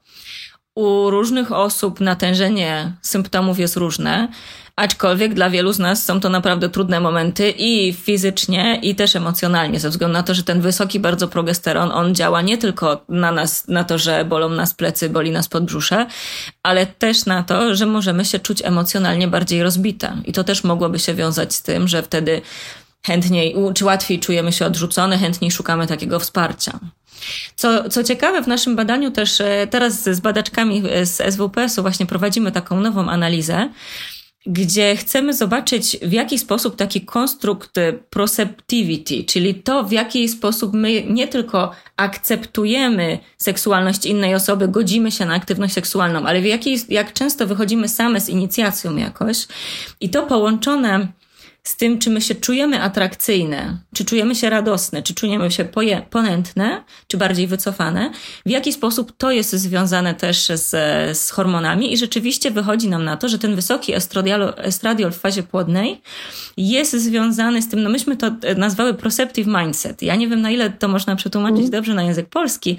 [0.78, 4.28] U różnych osób natężenie symptomów jest różne,
[4.76, 9.80] aczkolwiek dla wielu z nas są to naprawdę trudne momenty i fizycznie, i też emocjonalnie,
[9.80, 13.68] ze względu na to, że ten wysoki bardzo progesteron, on działa nie tylko na nas,
[13.68, 16.06] na to, że bolą nas plecy, boli nas podbrzusze,
[16.62, 20.16] ale też na to, że możemy się czuć emocjonalnie bardziej rozbite.
[20.24, 22.42] I to też mogłoby się wiązać z tym, że wtedy
[23.06, 26.78] chętniej, czy łatwiej czujemy się odrzucone, chętniej szukamy takiego wsparcia.
[27.56, 32.52] Co, co ciekawe, w naszym badaniu też e, teraz z badaczkami z SWPS-u właśnie prowadzimy
[32.52, 33.68] taką nową analizę,
[34.48, 37.76] gdzie chcemy zobaczyć, w jaki sposób taki konstrukt
[38.10, 45.24] proceptivity, czyli to, w jaki sposób my nie tylko akceptujemy seksualność innej osoby, godzimy się
[45.24, 49.46] na aktywność seksualną, ale w jaki, jak często wychodzimy same z inicjacją jakoś.
[50.00, 51.08] I to połączone
[51.62, 56.02] z tym, czy my się czujemy atrakcyjne, czy czujemy się radosne, czy czujemy się poje,
[56.10, 58.10] ponętne, czy bardziej wycofane,
[58.46, 60.70] w jaki sposób to jest związane też z,
[61.18, 65.42] z hormonami i rzeczywiście wychodzi nam na to, że ten wysoki estradiol, estradiol w fazie
[65.42, 66.00] płodnej
[66.56, 70.02] jest związany z tym, no myśmy to nazwały proceptive mindset.
[70.02, 71.70] Ja nie wiem, na ile to można przetłumaczyć mm.
[71.70, 72.76] dobrze na język polski,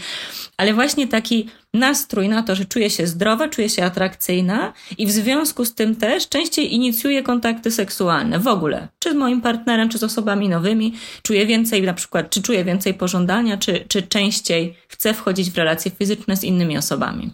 [0.58, 5.12] ale właśnie taki nastrój na to, że czuję się zdrowa, czuję się atrakcyjna i w
[5.12, 8.88] związku z tym też częściej inicjuję kontakty seksualne w ogóle.
[9.00, 10.94] Czy z moim partnerem, czy z osobami nowymi.
[11.24, 15.92] Czuję więcej na przykład, czy czuję więcej pożądania, czy, czy częściej chcę wchodzić w relacje
[15.92, 17.34] fizyczne z innymi osobami.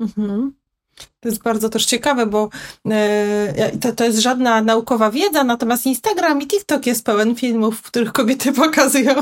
[0.00, 0.52] Mhm.
[1.22, 2.48] To jest bardzo też ciekawe, bo
[2.90, 7.82] e, to, to jest żadna naukowa wiedza, natomiast Instagram i TikTok jest pełen filmów, w
[7.82, 9.14] których kobiety pokazują,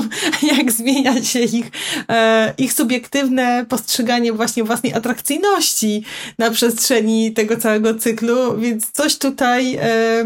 [0.57, 1.71] jak zmienia się ich,
[2.09, 6.03] e, ich subiektywne postrzeganie właśnie własnej atrakcyjności
[6.37, 10.23] na przestrzeni tego całego cyklu, więc coś tutaj e,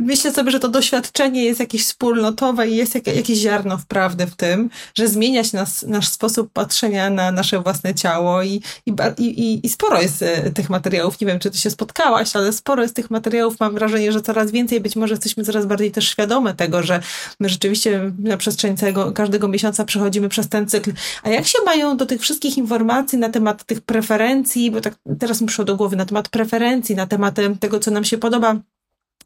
[0.00, 4.36] myślę sobie, że to doświadczenie jest jakieś wspólnotowe i jest jak, jakieś ziarno wprawdy w
[4.36, 9.66] tym, że zmienia się nas, nasz sposób patrzenia na nasze własne ciało i, i, i,
[9.66, 11.20] i sporo jest tych materiałów.
[11.20, 13.60] Nie wiem, czy ty się spotkałaś, ale sporo jest tych materiałów.
[13.60, 17.00] Mam wrażenie, że coraz więcej, być może jesteśmy coraz bardziej też świadome tego, że
[17.40, 20.92] my rzeczywiście na przestrzeni całego, każdego miesiąca przechodzimy przez ten cykl.
[21.22, 25.40] A jak się mają do tych wszystkich informacji na temat tych preferencji, bo tak teraz
[25.40, 28.56] mi przyszło do głowy, na temat preferencji, na temat tego, co nam się podoba,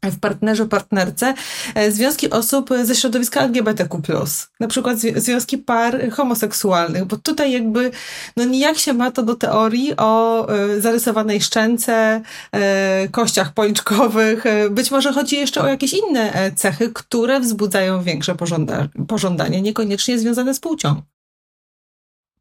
[0.03, 1.33] w partnerze, partnerce
[1.75, 4.01] e, związki osób ze środowiska LGBTQ+,
[4.59, 7.91] na przykład związki par homoseksualnych, bo tutaj jakby,
[8.37, 14.91] no nijak się ma to do teorii o e, zarysowanej szczęce, e, kościach policzkowych, być
[14.91, 20.59] może chodzi jeszcze o jakieś inne cechy, które wzbudzają większe pożąda pożądanie, niekoniecznie związane z
[20.59, 21.01] płcią.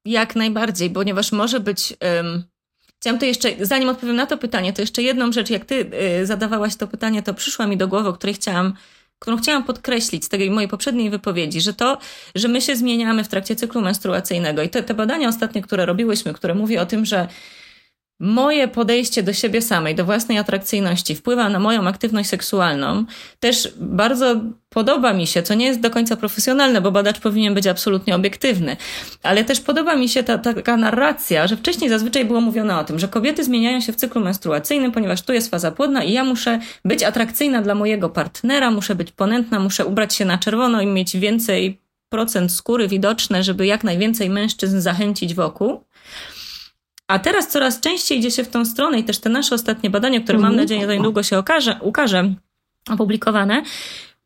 [0.05, 1.97] Jak najbardziej, ponieważ może być...
[3.05, 5.91] Chciałam to jeszcze, zanim odpowiem na to pytanie, to jeszcze jedną rzecz, jak ty
[6.21, 8.75] y, zadawałaś to pytanie, to przyszła mi do głowy, o której chciałam,
[9.19, 11.99] którą chciałam podkreślić z tej mojej poprzedniej wypowiedzi, że to,
[12.35, 14.63] że my się zmieniamy w trakcie cyklu menstruacyjnego.
[14.63, 17.29] I te, te badania ostatnie, które robiłyśmy, które mówi o tym, że
[18.21, 23.05] moje podejście do siebie samej, do własnej atrakcyjności wpływa na moją aktywność seksualną,
[23.41, 27.67] też bardzo podoba mi się, co nie jest do końca profesjonalne, bo badacz powinien być
[27.67, 28.77] absolutnie obiektywny,
[29.23, 32.99] ale też podoba mi się ta, taka narracja, że wcześniej zazwyczaj było mówione o tym,
[32.99, 36.59] że kobiety zmieniają się w cyklu menstruacyjnym, ponieważ tu jest faza płodna i ja muszę
[36.85, 41.17] być atrakcyjna dla mojego partnera, muszę być ponętna, muszę ubrać się na czerwono i mieć
[41.17, 45.85] więcej procent skóry widoczne, żeby jak najwięcej mężczyzn zachęcić wokół.
[47.09, 50.21] A teraz coraz częściej idzie się w tą stronę i też te nasze ostatnie badania,
[50.21, 50.61] które mam mhm.
[50.63, 52.35] nadzieję za niedługo się okaże, ukaże,
[52.91, 53.63] opublikowane,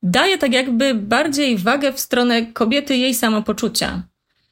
[0.03, 4.03] daje tak jakby bardziej wagę w stronę kobiety jej samopoczucia.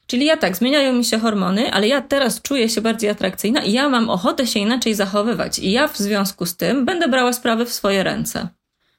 [0.07, 3.71] Czyli ja tak, zmieniają mi się hormony, ale ja teraz czuję się bardziej atrakcyjna i
[3.71, 5.59] ja mam ochotę się inaczej zachowywać.
[5.59, 8.47] I ja w związku z tym będę brała sprawy w swoje ręce.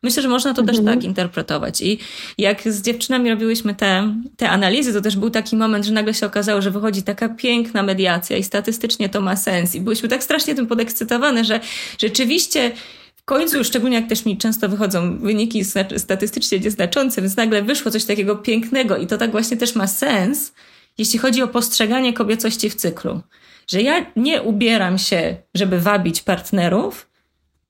[0.09, 0.77] Myślę, że można to mhm.
[0.77, 1.81] też tak interpretować.
[1.81, 1.99] I
[2.39, 6.27] jak z dziewczynami robiłyśmy te, te analizy, to też był taki moment, że nagle się
[6.27, 9.75] okazało, że wychodzi taka piękna mediacja i statystycznie to ma sens.
[9.75, 11.61] I byłyśmy tak strasznie tym podekscytowane, że
[11.99, 12.73] rzeczywiście
[13.17, 15.65] w końcu, szczególnie jak też mi często wychodzą wyniki
[15.97, 20.53] statystycznie nieznaczące, więc nagle wyszło coś takiego pięknego i to tak właśnie też ma sens,
[20.99, 23.21] jeśli chodzi o postrzeganie kobiecości w cyklu.
[23.71, 27.08] Że ja nie ubieram się, żeby wabić partnerów,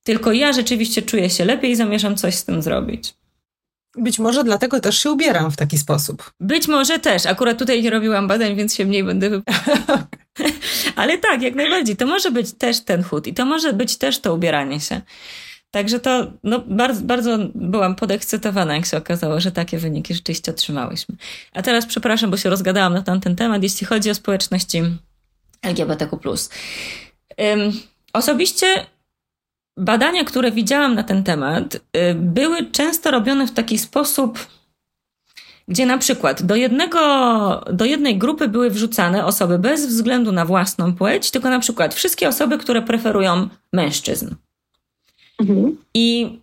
[0.08, 3.14] tylko ja rzeczywiście czuję się lepiej i zamierzam coś z tym zrobić.
[3.96, 6.32] Być może dlatego też się ubieram w taki sposób.
[6.40, 7.26] Być może też.
[7.26, 9.30] Akurat tutaj nie robiłam badań, więc się mniej będę
[10.96, 11.96] Ale tak, jak najbardziej.
[11.96, 15.00] To może być też ten chód i to może być też to ubieranie się.
[15.70, 21.16] Także to no, bardzo, bardzo byłam podekscytowana, jak się okazało, że takie wyniki rzeczywiście otrzymałyśmy.
[21.52, 24.82] A teraz przepraszam, bo się rozgadałam na tamten temat, jeśli chodzi o społeczności
[25.62, 26.18] LGBTQ.
[28.12, 28.86] Osobiście
[29.78, 31.80] badania, które widziałam na ten temat, y,
[32.14, 34.38] były często robione w taki sposób,
[35.68, 37.00] gdzie na przykład do, jednego,
[37.72, 42.28] do jednej grupy były wrzucane osoby bez względu na własną płeć, tylko na przykład wszystkie
[42.28, 44.34] osoby, które preferują mężczyzn.
[45.40, 45.76] Mhm.
[45.94, 46.38] I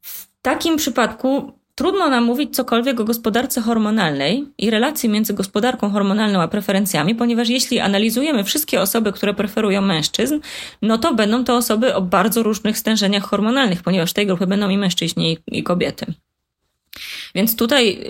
[0.00, 6.42] w takim przypadku Trudno nam mówić cokolwiek o gospodarce hormonalnej i relacji między gospodarką hormonalną
[6.42, 10.40] a preferencjami, ponieważ jeśli analizujemy wszystkie osoby, które preferują mężczyzn,
[10.82, 14.68] no to będą to osoby o bardzo różnych stężeniach hormonalnych, ponieważ w tej grupie będą
[14.68, 16.06] i mężczyźni, i kobiety.
[17.34, 18.08] Więc tutaj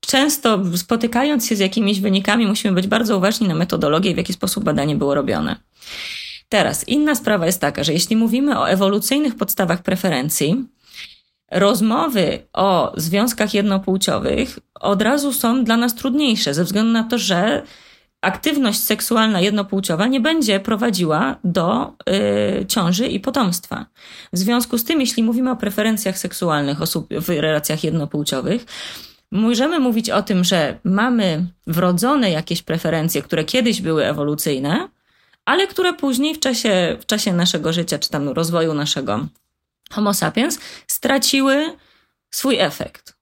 [0.00, 4.32] często spotykając się z jakimiś wynikami, musimy być bardzo uważni na metodologię i w jaki
[4.32, 5.56] sposób badanie było robione.
[6.48, 10.64] Teraz, inna sprawa jest taka, że jeśli mówimy o ewolucyjnych podstawach preferencji,
[11.50, 17.62] rozmowy o związkach jednopłciowych od razu są dla nas trudniejsze, ze względu na to, że
[18.20, 21.92] aktywność seksualna jednopłciowa nie będzie prowadziła do
[22.60, 23.86] y, ciąży i potomstwa.
[24.32, 28.66] W związku z tym, jeśli mówimy o preferencjach seksualnych osób w relacjach jednopłciowych,
[29.30, 34.88] możemy mówić o tym, że mamy wrodzone jakieś preferencje, które kiedyś były ewolucyjne,
[35.44, 39.26] ale które później w czasie, w czasie naszego życia, czy tam rozwoju naszego
[39.90, 41.76] Homo sapiens straciły
[42.30, 43.16] swój efekt.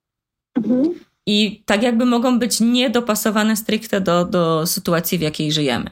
[0.57, 0.95] Mhm.
[1.27, 5.91] I tak jakby mogą być niedopasowane stricte do, do sytuacji, w jakiej żyjemy.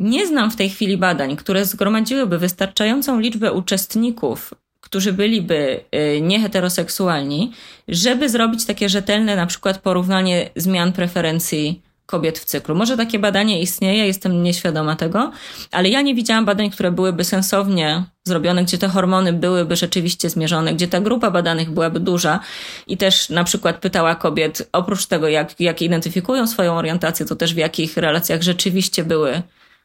[0.00, 5.84] Nie znam w tej chwili badań, które zgromadziłyby wystarczającą liczbę uczestników, którzy byliby
[6.16, 7.52] y, nieheteroseksualni,
[7.88, 12.74] żeby zrobić takie rzetelne na przykład porównanie zmian preferencji kobiet w cyklu.
[12.74, 15.32] Może takie badanie istnieje, jestem nieświadoma tego,
[15.70, 20.74] ale ja nie widziałam badań, które byłyby sensownie zrobione, gdzie te hormony byłyby rzeczywiście zmierzone,
[20.74, 22.40] gdzie ta grupa badanych byłaby duża
[22.86, 27.54] i też na przykład pytała kobiet, oprócz tego, jak, jak identyfikują swoją orientację, to też
[27.54, 29.42] w jakich relacjach rzeczywiście były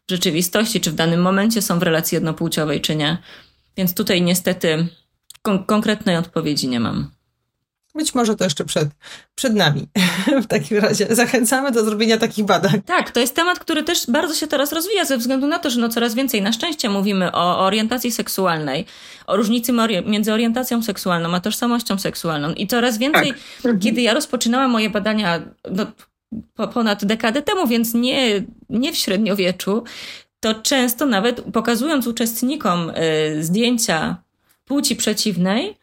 [0.07, 3.17] w rzeczywistości, czy w danym momencie są w relacji jednopłciowej, czy nie.
[3.77, 4.87] Więc tutaj niestety
[5.41, 7.11] kon konkretnej odpowiedzi nie mam.
[7.95, 8.89] Być może to jeszcze przed,
[9.35, 9.87] przed nami.
[10.43, 12.81] W takim razie zachęcamy do zrobienia takich badań.
[12.85, 15.79] Tak, to jest temat, który też bardzo się teraz rozwija ze względu na to, że
[15.81, 18.85] no coraz więcej na szczęście mówimy o orientacji seksualnej,
[19.27, 19.73] o różnicy
[20.05, 22.53] między orientacją seksualną a tożsamością seksualną.
[22.53, 23.33] I coraz więcej,
[23.63, 23.79] tak.
[23.79, 25.85] kiedy ja rozpoczynałam moje badania no,
[26.55, 29.83] po ponad dekadę temu, więc nie, nie w średniowieczu,
[30.39, 34.17] to często nawet pokazując uczestnikom y, zdjęcia
[34.65, 35.77] płci przeciwnej,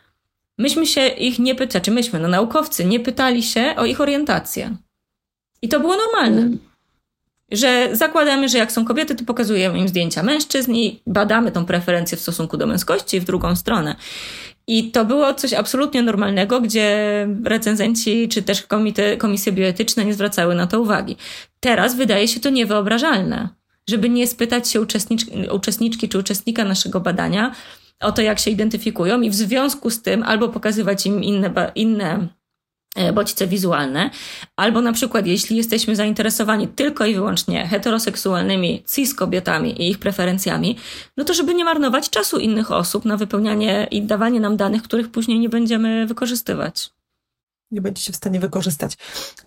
[0.59, 4.77] myśmy się ich nie pytali, czy myśmy, no naukowcy, nie pytali się o ich orientację.
[5.63, 6.41] I to było normalne.
[6.41, 6.59] Mm.
[7.53, 12.19] Że zakładamy, że jak są kobiety, to pokazujemy im zdjęcia mężczyzn i badamy tą preferencję
[12.19, 13.97] w stosunku do męskości w drugą stronę.
[14.67, 20.55] I to było coś absolutnie normalnego, gdzie recenzenci czy też komite, komisje bioetyczne nie zwracały
[20.55, 21.17] na to uwagi.
[21.61, 23.49] Teraz wydaje się to niewyobrażalne,
[23.91, 24.81] żeby nie spytać się
[25.51, 27.55] uczestniczki czy uczestnika naszego badania,
[28.01, 32.29] o to, jak się identyfikują i w związku z tym albo pokazywać im inne, inne
[32.97, 34.11] e, bodźce wizualne,
[34.57, 40.77] albo na przykład jeśli jesteśmy zainteresowani tylko i wyłącznie heteroseksualnymi cis kobietami i ich preferencjami,
[41.17, 45.11] no to żeby nie marnować czasu innych osób na wypełnianie i dawanie nam danych, których
[45.11, 46.98] później nie będziemy wykorzystywać
[47.71, 48.97] nie będziecie w stanie wykorzystać.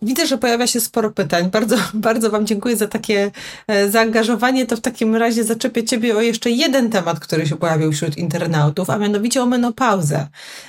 [0.01, 1.51] Widzę, że pojawia się sporo pytań.
[1.51, 3.32] Bardzo, bardzo Wam dziękuję za takie
[3.67, 4.65] e, zaangażowanie.
[4.65, 8.89] To w takim razie zaczepię Ciebie o jeszcze jeden temat, który się pojawił wśród internautów,
[8.89, 10.28] a mianowicie o menopauzę.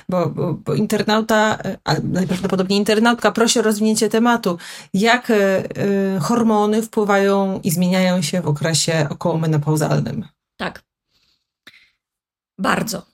[0.09, 4.57] Bo, bo, bo internauta, e, a najprawdopodobniej internautka prosi o rozwinięcie tematu.
[4.93, 5.33] Jak y,
[6.21, 10.27] hormony wpływają i zmieniają się w okresie okołomenopauzalnym?
[10.57, 10.83] Tak.
[12.59, 13.05] Bardzo.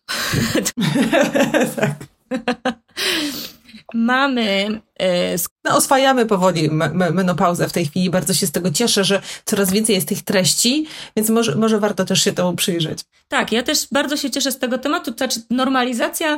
[1.76, 1.96] tak.
[3.94, 4.82] mamy.
[5.00, 6.70] E, no, oswajamy powoli
[7.14, 8.10] menopauzę w tej chwili.
[8.10, 12.06] Bardzo się z tego cieszę, że coraz więcej jest tych treści, więc może, może warto
[12.06, 13.00] też się temu przyjrzeć.
[13.28, 15.12] Tak, ja też bardzo się cieszę z tego tematu.
[15.12, 16.38] To znaczy, normalizacja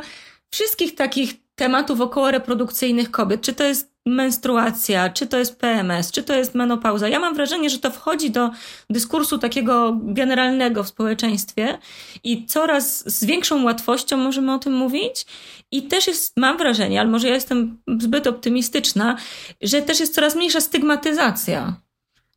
[0.52, 6.24] wszystkich takich tematów około reprodukcyjnych kobiet, czy to jest menstruacja, czy to jest PMS, czy
[6.24, 7.08] to jest menopauza.
[7.08, 8.49] Ja mam wrażenie, że to wchodzi do
[8.89, 11.78] dyskursu takiego generalnego w społeczeństwie
[12.24, 15.26] i coraz z większą łatwością możemy o tym mówić.
[15.72, 19.18] I też jest, mam wrażenie, ale może ja jestem zbyt optymistyczna,
[19.62, 21.76] że też jest coraz mniejsza stygmatyzacja.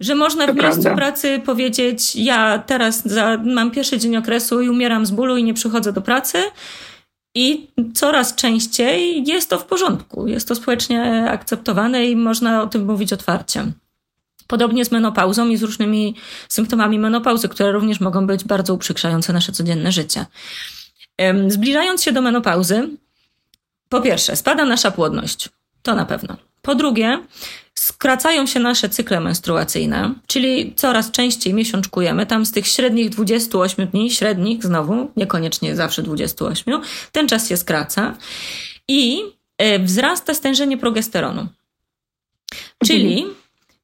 [0.00, 5.06] Że można w miejscu pracy powiedzieć: Ja teraz za, mam pierwszy dzień okresu i umieram
[5.06, 6.38] z bólu i nie przychodzę do pracy
[7.34, 12.84] i coraz częściej jest to w porządku, jest to społecznie akceptowane i można o tym
[12.84, 13.72] mówić otwarcie.
[14.46, 16.14] Podobnie z menopauzą i z różnymi
[16.48, 20.26] symptomami menopauzy, które również mogą być bardzo uprzykrzające nasze codzienne życie.
[21.48, 22.88] Zbliżając się do menopauzy,
[23.88, 25.48] po pierwsze, spada nasza płodność.
[25.82, 26.36] To na pewno.
[26.62, 27.22] Po drugie,
[27.84, 34.10] skracają się nasze cykle menstruacyjne, czyli coraz częściej miesiączkujemy, tam z tych średnich 28 dni,
[34.10, 36.80] średnich znowu, niekoniecznie zawsze 28,
[37.12, 38.16] ten czas się skraca
[38.88, 39.20] i
[39.58, 41.46] e, wzrasta stężenie progesteronu.
[42.84, 43.34] Czyli mhm.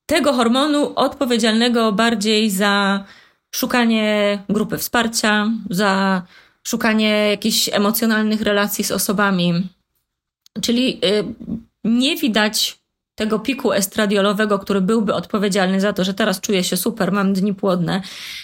[0.06, 3.04] tego hormonu odpowiedzialnego bardziej za
[3.50, 6.22] szukanie grupy wsparcia, za
[6.68, 9.68] szukanie jakichś emocjonalnych relacji z osobami.
[10.62, 11.24] Czyli e,
[11.84, 12.79] nie widać
[13.20, 17.54] tego piku estradiolowego, który byłby odpowiedzialny za to, że teraz czuję się super, mam dni
[17.54, 18.02] płodne,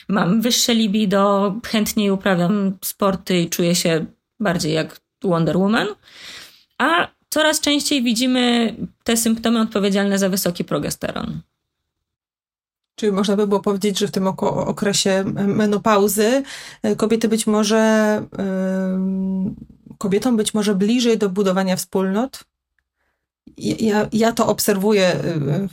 [0.09, 4.07] mam wyższe libido, chętniej uprawiam sporty i czuję się
[4.41, 5.87] bardziej jak Wonder Woman.
[6.79, 8.75] A coraz częściej widzimy
[9.05, 11.41] te symptomy odpowiedzialne za wysoki progesteron.
[12.97, 16.43] Czyli można by było powiedzieć, że w tym okresie menopauzy
[16.83, 18.23] e, kobiety być może,
[19.99, 22.45] kobietom być może bliżej do budowania wspólnot?
[23.59, 25.15] Ja, ja to obserwuję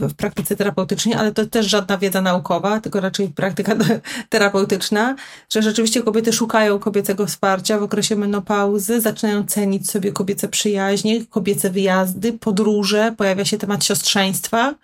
[0.02, 3.76] y, w praktyce terapeutycznej, ale to też żadna wiedza naukowa, tylko raczej praktyka
[4.30, 5.16] terapeutyczna,
[5.50, 11.70] że rzeczywiście kobiety szukają kobiecego wsparcia w okresie menopauzy, zaczynają cenić sobie kobiece przyjaźnie, kobiece
[11.70, 14.76] wyjazdy, podróże, pojawia się temat siostrzeństwa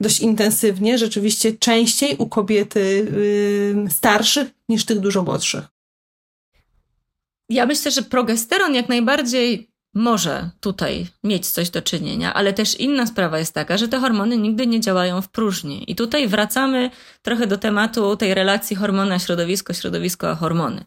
[0.00, 5.64] dość intensywnie, rzeczywiście częściej u kobiety y, starszych niż tych dużo młodszych.
[7.48, 13.06] Ja myślę, że progesteron jak najbardziej może tutaj mieć coś do czynienia, ale też inna
[13.06, 15.90] sprawa jest taka, że te hormony nigdy nie działają w próżni.
[15.90, 16.90] I tutaj wracamy
[17.22, 20.84] trochę do tematu tej relacji hormona środowisko, środowisko a hormony.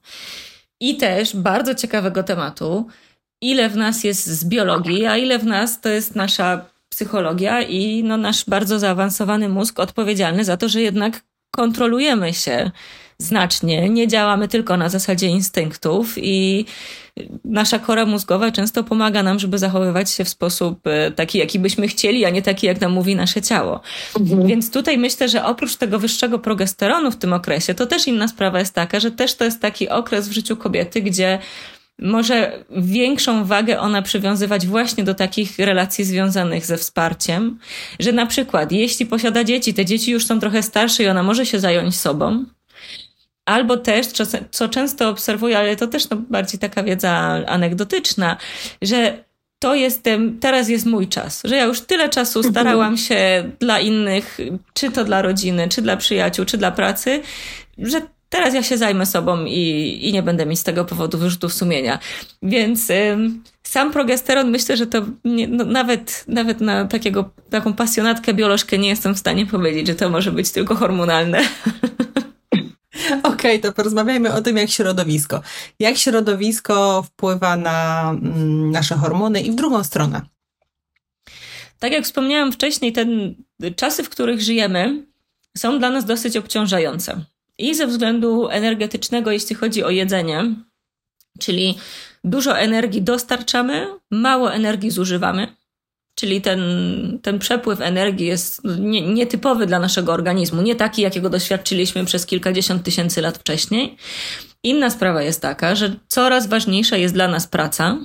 [0.79, 2.87] I też bardzo ciekawego tematu,
[3.41, 8.03] ile w nas jest z biologii, a ile w nas to jest nasza psychologia i
[8.03, 12.71] no, nasz bardzo zaawansowany mózg odpowiedzialny za to, że jednak kontrolujemy się
[13.23, 16.65] znacznie, nie działamy tylko na zasadzie instynktów i
[17.45, 21.87] nasza kora mózgowa często pomaga nam, żeby zachowywać się w sposób e, taki, jaki byśmy
[21.87, 23.81] chcieli, a nie taki, jak nam mówi nasze ciało.
[24.19, 24.47] Mhm.
[24.47, 28.59] Więc tutaj myślę, że oprócz tego wyższego progesteronu w tym okresie, to też inna sprawa
[28.59, 31.39] jest taka, że też to jest taki okres w życiu kobiety, gdzie
[31.99, 37.59] może większą wagę ona przywiązywać właśnie do takich relacji związanych ze wsparciem,
[37.99, 41.45] że na przykład jeśli posiada dzieci, te dzieci już są trochę starsze i ona może
[41.45, 42.45] się zająć sobą,
[43.45, 44.07] Albo też,
[44.51, 47.11] co, często obserwuję, ale to też no, bardziej taka wiedza
[47.47, 48.37] anegdotyczna,
[48.81, 49.23] że
[49.59, 50.03] to jest,
[50.39, 52.53] teraz jest mój czas, że ja już tyle czasu mhm.
[52.53, 54.37] starałam się dla innych,
[54.73, 57.21] czy to dla rodziny, czy dla przyjaciół, czy dla pracy,
[57.77, 61.53] że teraz ja się zajmę sobą i, i nie będę mieć z tego powodu wyrzutów
[61.53, 61.99] sumienia.
[62.41, 68.33] Więc ym, sam progesteron myślę, że to nie, no, nawet, nawet na takiego, taką pasjonatkę
[68.33, 71.41] biolożkę nie jestem w stanie powiedzieć, że to może być tylko hormonalne.
[73.23, 75.41] Okej, okay, to porozmawiajmy o tym, jak środowisko.
[75.79, 80.21] Jak środowisko wpływa na mm, nasze hormony i w drugą stronę.
[81.79, 83.05] Tak jak wspomniałam wcześniej, te
[83.75, 85.05] czasy, w których żyjemy,
[85.57, 87.25] są dla nas dosyć obciążające.
[87.57, 90.55] I ze względu energetycznego, jeśli chodzi o jedzenie,
[91.39, 91.77] czyli
[92.23, 95.55] dużo energii dostarczamy, mało energii zużywamy.
[96.15, 96.61] Czyli ten,
[97.21, 102.83] ten przepływ energii jest nie, nietypowy dla naszego organizmu, nie taki, jakiego doświadczyliśmy przez kilkadziesiąt
[102.83, 103.97] tysięcy lat wcześniej.
[104.63, 107.97] Inna sprawa jest taka, że coraz ważniejsza jest dla nas praca,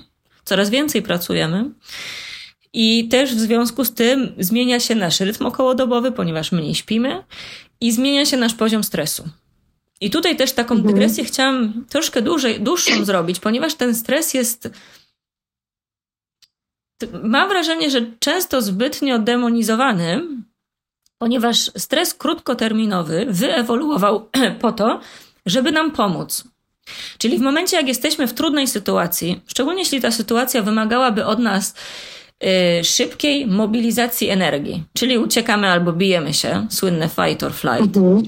[0.44, 1.70] coraz więcej pracujemy.
[2.72, 7.24] I też w związku z tym zmienia się nasz rytm okołodobowy, ponieważ mniej śpimy,
[7.80, 9.28] i zmienia się nasz poziom stresu.
[10.00, 10.94] I tutaj też taką mhm.
[10.94, 14.70] dygresję chciałam troszkę dłużej, dłuższą zrobić, ponieważ ten stres jest
[17.22, 20.22] mam wrażenie, że często zbytnio demonizowany,
[21.18, 24.28] ponieważ stres krótkoterminowy wyewoluował
[24.60, 25.00] po to,
[25.46, 26.44] żeby nam pomóc.
[27.18, 31.74] Czyli w momencie, jak jesteśmy w trudnej sytuacji, szczególnie jeśli ta sytuacja wymagałaby od nas
[32.80, 38.22] y, szybkiej mobilizacji energii, czyli uciekamy albo bijemy się, słynne fight or flight, mhm.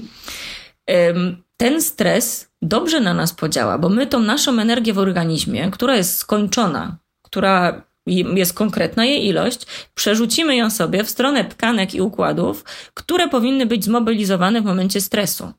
[0.89, 5.95] y, ten stres dobrze na nas podziała, bo my tą naszą energię w organizmie, która
[5.95, 12.63] jest skończona, która jest konkretna jej ilość, przerzucimy ją sobie w stronę tkanek i układów,
[12.93, 15.51] które powinny być zmobilizowane w momencie stresu.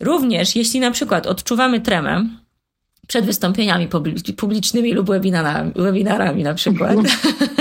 [0.00, 2.26] Również jeśli na przykład odczuwamy tremę
[3.08, 3.88] przed wystąpieniami
[4.36, 6.96] publicznymi lub webinarami, webinarami na przykład,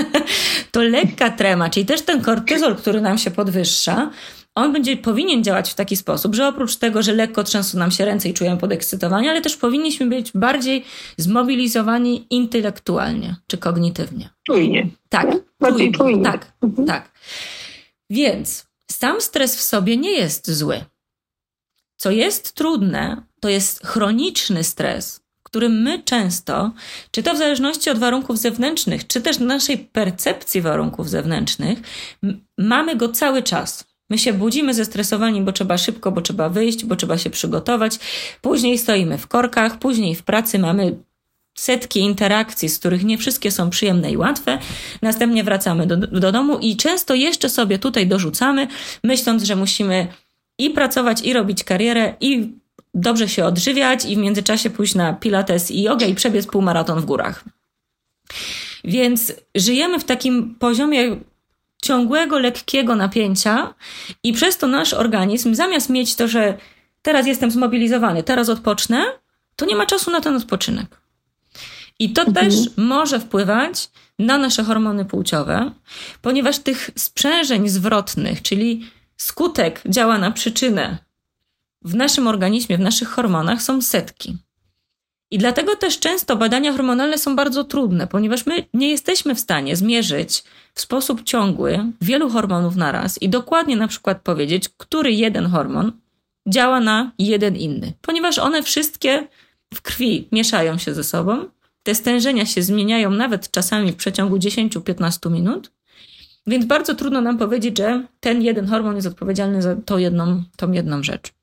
[0.72, 4.12] to lekka trema, czyli też ten kortyzol, który nam się podwyższa,
[4.56, 8.06] on będzie, powinien działać w taki sposób, że oprócz tego, że lekko trzęsą nam się
[8.06, 10.86] ręce i czujemy podekscytowanie, ale też powinniśmy być bardziej
[11.18, 14.30] zmobilizowani intelektualnie czy kognitywnie.
[14.44, 14.88] Czujnie.
[15.10, 15.32] Tak,
[15.64, 15.92] czujnie.
[15.92, 16.24] czujnie.
[16.24, 16.88] Tak, mhm.
[16.88, 17.12] tak.
[18.10, 20.86] Więc sam stres w sobie nie jest zły.
[21.98, 26.72] Co jest trudne, to jest chroniczny stres, którym my często,
[27.12, 31.80] czy to w zależności od warunków zewnętrznych, czy też naszej percepcji warunków zewnętrznych,
[32.58, 33.91] mamy go cały czas.
[34.12, 38.00] My się budzimy zestresowani, bo trzeba szybko, bo trzeba wyjść, bo trzeba się przygotować.
[38.42, 40.98] Później stoimy w korkach, później w pracy mamy
[41.58, 44.60] setki interakcji, z których nie wszystkie są przyjemne i łatwe.
[45.02, 48.68] Następnie wracamy do, do domu i często jeszcze sobie tutaj dorzucamy,
[49.04, 50.08] myśląc, że musimy
[50.58, 52.52] i pracować, i robić karierę, i
[52.94, 57.06] dobrze się odżywiać, i w międzyczasie pójść na pilates i jogę i przebiec półmaraton w
[57.06, 57.44] górach.
[58.84, 61.18] Więc żyjemy w takim poziomie
[61.82, 63.74] ciągłego, lekkiego napięcia
[64.24, 66.58] i przez to nasz organizm, zamiast mieć to, że
[67.02, 69.06] teraz jestem zmobilizowany, teraz odpocznę,
[69.56, 71.02] to nie ma czasu na ten odpoczynek.
[72.00, 72.46] I to mhm.
[72.46, 75.72] też może wpływać na nasze hormony płciowe,
[76.22, 80.98] ponieważ tych sprzężeń zwrotnych, czyli skutek działa na przyczynę
[81.82, 84.38] w naszym organizmie, w naszych hormonach są setki.
[85.32, 89.76] I dlatego też często badania hormonalne są bardzo trudne, ponieważ my nie jesteśmy w stanie
[89.76, 95.92] zmierzyć w sposób ciągły wielu hormonów naraz i dokładnie na przykład powiedzieć, który jeden hormon
[96.48, 99.28] działa na jeden inny, ponieważ one wszystkie
[99.74, 101.46] w krwi mieszają się ze sobą,
[101.84, 105.72] te stężenia się zmieniają nawet czasami w przeciągu 10-15 minut,
[106.48, 110.72] więc bardzo trudno nam powiedzieć, że ten jeden hormon jest odpowiedzialny za tą jedną, tą
[110.72, 111.41] jedną rzecz.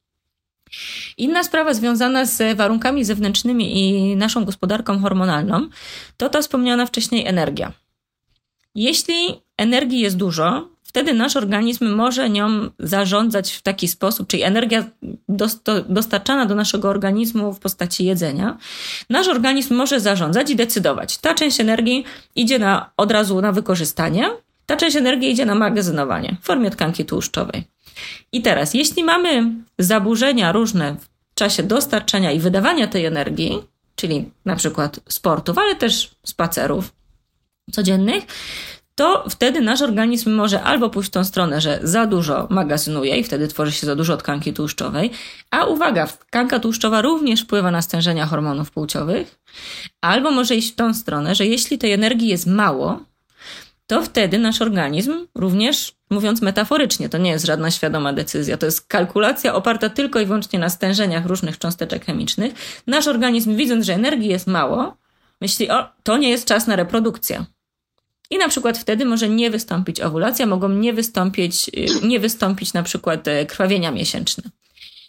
[1.17, 5.69] Inna sprawa związana z warunkami zewnętrznymi i naszą gospodarką hormonalną
[6.17, 7.73] to ta wspomniana wcześniej energia.
[8.75, 9.15] Jeśli
[9.57, 14.85] energii jest dużo, wtedy nasz organizm może nią zarządzać w taki sposób, czyli energia
[15.89, 18.59] dostarczana do naszego organizmu w postaci jedzenia,
[19.11, 21.19] nasz organizm może zarządzać i decydować.
[21.19, 22.05] Ta część energii
[22.35, 24.31] idzie na, od razu na wykorzystanie,
[24.69, 27.65] Ta część energii idzie na magazynowanie w formie tkanki tłuszczowej.
[28.33, 30.97] I teraz, jeśli mamy zaburzenia różne
[31.31, 33.63] w czasie dostarczania i wydawania tej energii,
[33.97, 36.93] czyli na przykład sportów, ale też spacerów
[37.73, 38.25] codziennych,
[38.99, 43.25] to wtedy nasz organizm może albo pójść w tą stronę, że za dużo magazynuje i
[43.25, 45.11] wtedy tworzy się za dużo tkanki tłuszczowej,
[45.51, 49.39] a uwaga, tkanka tłuszczowa również wpływa na stężenia hormonów płciowych,
[50.01, 53.01] albo może iść w tą stronę, że jeśli tej energii jest mało,
[53.87, 58.89] to wtedy nasz organizm również, mówiąc metaforycznie, to nie jest żadna świadoma decyzja, to jest
[58.89, 62.55] kalkulacja oparta tylko i wyłącznie na stężeniach różnych cząsteczek chemicznych.
[62.87, 64.97] Nasz organizm, widząc, że energii jest mało,
[65.41, 67.45] myśli, o, to nie jest czas na reprodukcję.
[68.31, 71.71] I na przykład wtedy może nie wystąpić owulacja, mogą nie wystąpić,
[72.03, 74.45] nie wystąpić na przykład e, krwawienia miesięczne.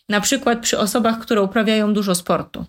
[0.10, 2.66] Na przykład przy osobach, które uprawiają dużo sportu.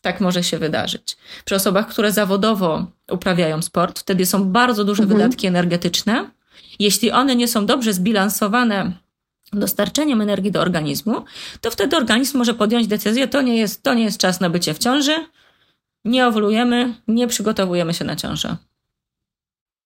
[0.00, 1.16] Tak może się wydarzyć.
[1.44, 5.20] Przy osobach, które zawodowo uprawiają sport, wtedy są bardzo duże mhm.
[5.20, 6.30] wydatki energetyczne.
[6.78, 8.92] Jeśli one nie są dobrze zbilansowane
[9.52, 11.24] dostarczeniem energii do organizmu,
[11.60, 14.74] to wtedy organizm może podjąć decyzję, to nie jest, to nie jest czas na bycie
[14.74, 15.14] w ciąży,
[16.04, 18.56] nie owulujemy, nie przygotowujemy się na ciążę.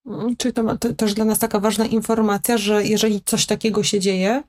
[0.07, 4.01] Mm, czyli to, to też dla nas taka ważna informacja, że jeżeli coś takiego się
[4.01, 4.43] dzieje,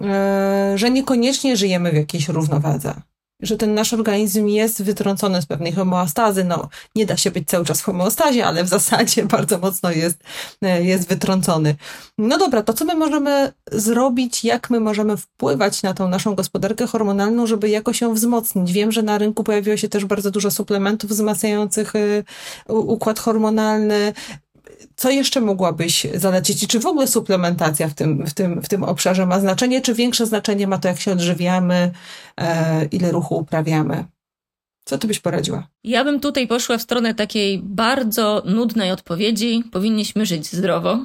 [0.00, 2.94] e, że niekoniecznie żyjemy w jakiejś równowadze
[3.42, 6.44] że ten nasz organizm jest wytrącony z pewnej homeostazy.
[6.44, 10.18] No, nie da się być cały czas w homeostazie, ale w zasadzie bardzo mocno jest,
[10.62, 11.74] e, jest wytrącony.
[12.18, 16.86] No dobra, to co my możemy zrobić, jak my możemy wpływać na tą naszą gospodarkę
[16.86, 18.72] hormonalną, żeby jakoś ją wzmocnić?
[18.72, 22.22] Wiem, że na rynku pojawiło się też bardzo dużo suplementów wzmacniających e,
[22.72, 24.12] układ hormonalny
[24.96, 26.62] co jeszcze mogłabyś zalecić?
[26.62, 29.80] I czy w ogóle suplementacja w tym, w tym, w tym obszarze ma znaczenie?
[29.80, 31.90] Czy większe znaczenie ma to, jak się odżywiamy,
[32.40, 34.04] e, ile ruchu uprawiamy?
[34.84, 35.68] Co ty byś poradziła?
[35.84, 39.64] Ja bym tutaj poszła w stronę takiej bardzo nudnej odpowiedzi.
[39.72, 40.98] Powinniśmy żyć zdrowo,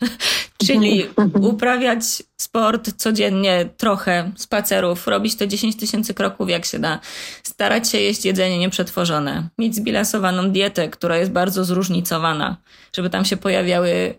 [0.66, 1.06] czyli
[1.40, 2.02] uprawiać
[2.36, 7.00] sport codziennie, trochę spacerów, robić to 10 tysięcy kroków jak się da,
[7.42, 12.56] starać się jeść jedzenie nieprzetworzone, mieć zbilansowaną dietę, która jest bardzo zróżnicowana,
[12.92, 14.14] żeby tam się pojawiały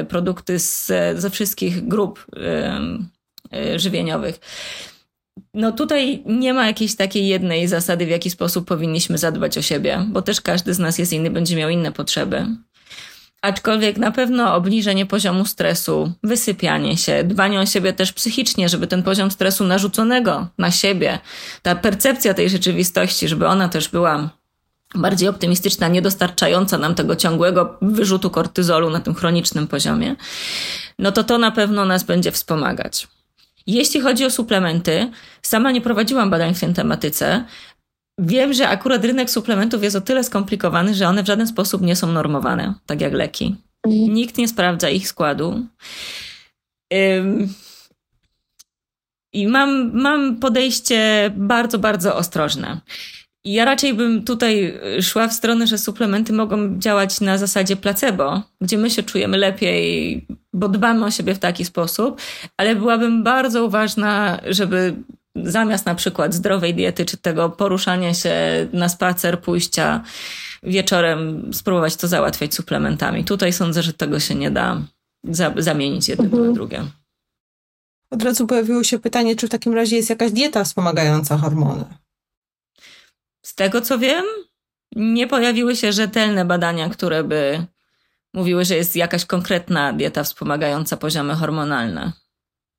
[0.00, 0.86] y, produkty z,
[1.20, 2.26] ze wszystkich grup
[3.54, 4.40] y, żywieniowych
[5.54, 10.06] no tutaj nie ma jakiejś takiej jednej zasady, w jaki sposób powinniśmy zadbać o siebie,
[10.08, 12.46] bo też każdy z nas jest inny, będzie miał inne potrzeby.
[13.42, 19.02] Aczkolwiek na pewno obniżenie poziomu stresu, wysypianie się, dbanie o siebie też psychicznie, żeby ten
[19.02, 21.18] poziom stresu narzuconego na siebie,
[21.62, 24.30] ta percepcja tej rzeczywistości, żeby ona też była
[24.94, 30.16] bardziej optymistyczna, nie dostarczająca nam tego ciągłego wyrzutu kortyzolu na tym chronicznym poziomie,
[30.98, 33.08] no to to na pewno nas będzie wspomagać.
[33.66, 35.10] Jeśli chodzi o suplementy,
[35.42, 37.44] sama nie prowadziłam badań w tej tematyce.
[38.18, 41.96] Wiem, że akurat rynek suplementów jest o tyle skomplikowany, że one w żaden sposób nie
[41.96, 43.56] są normowane, tak jak leki.
[43.86, 45.66] Nikt nie sprawdza ich składu.
[49.32, 52.80] I mam, mam podejście bardzo, bardzo ostrożne.
[53.44, 58.78] Ja raczej bym tutaj szła w stronę, że suplementy mogą działać na zasadzie placebo, gdzie
[58.78, 62.20] my się czujemy lepiej, bo dbamy o siebie w taki sposób,
[62.56, 64.94] ale byłabym bardzo uważna, żeby
[65.36, 68.34] zamiast na przykład zdrowej diety, czy tego poruszania się
[68.72, 70.02] na spacer, pójścia
[70.62, 73.24] wieczorem, spróbować to załatwiać suplementami.
[73.24, 74.82] Tutaj sądzę, że tego się nie da
[75.24, 76.48] za zamienić jednego mhm.
[76.48, 76.84] na drugie.
[78.10, 81.84] Od razu pojawiło się pytanie, czy w takim razie jest jakaś dieta wspomagająca hormony?
[83.44, 84.24] Z tego co wiem,
[84.96, 87.66] nie pojawiły się rzetelne badania, które by
[88.34, 92.12] mówiły, że jest jakaś konkretna dieta wspomagająca poziomy hormonalne.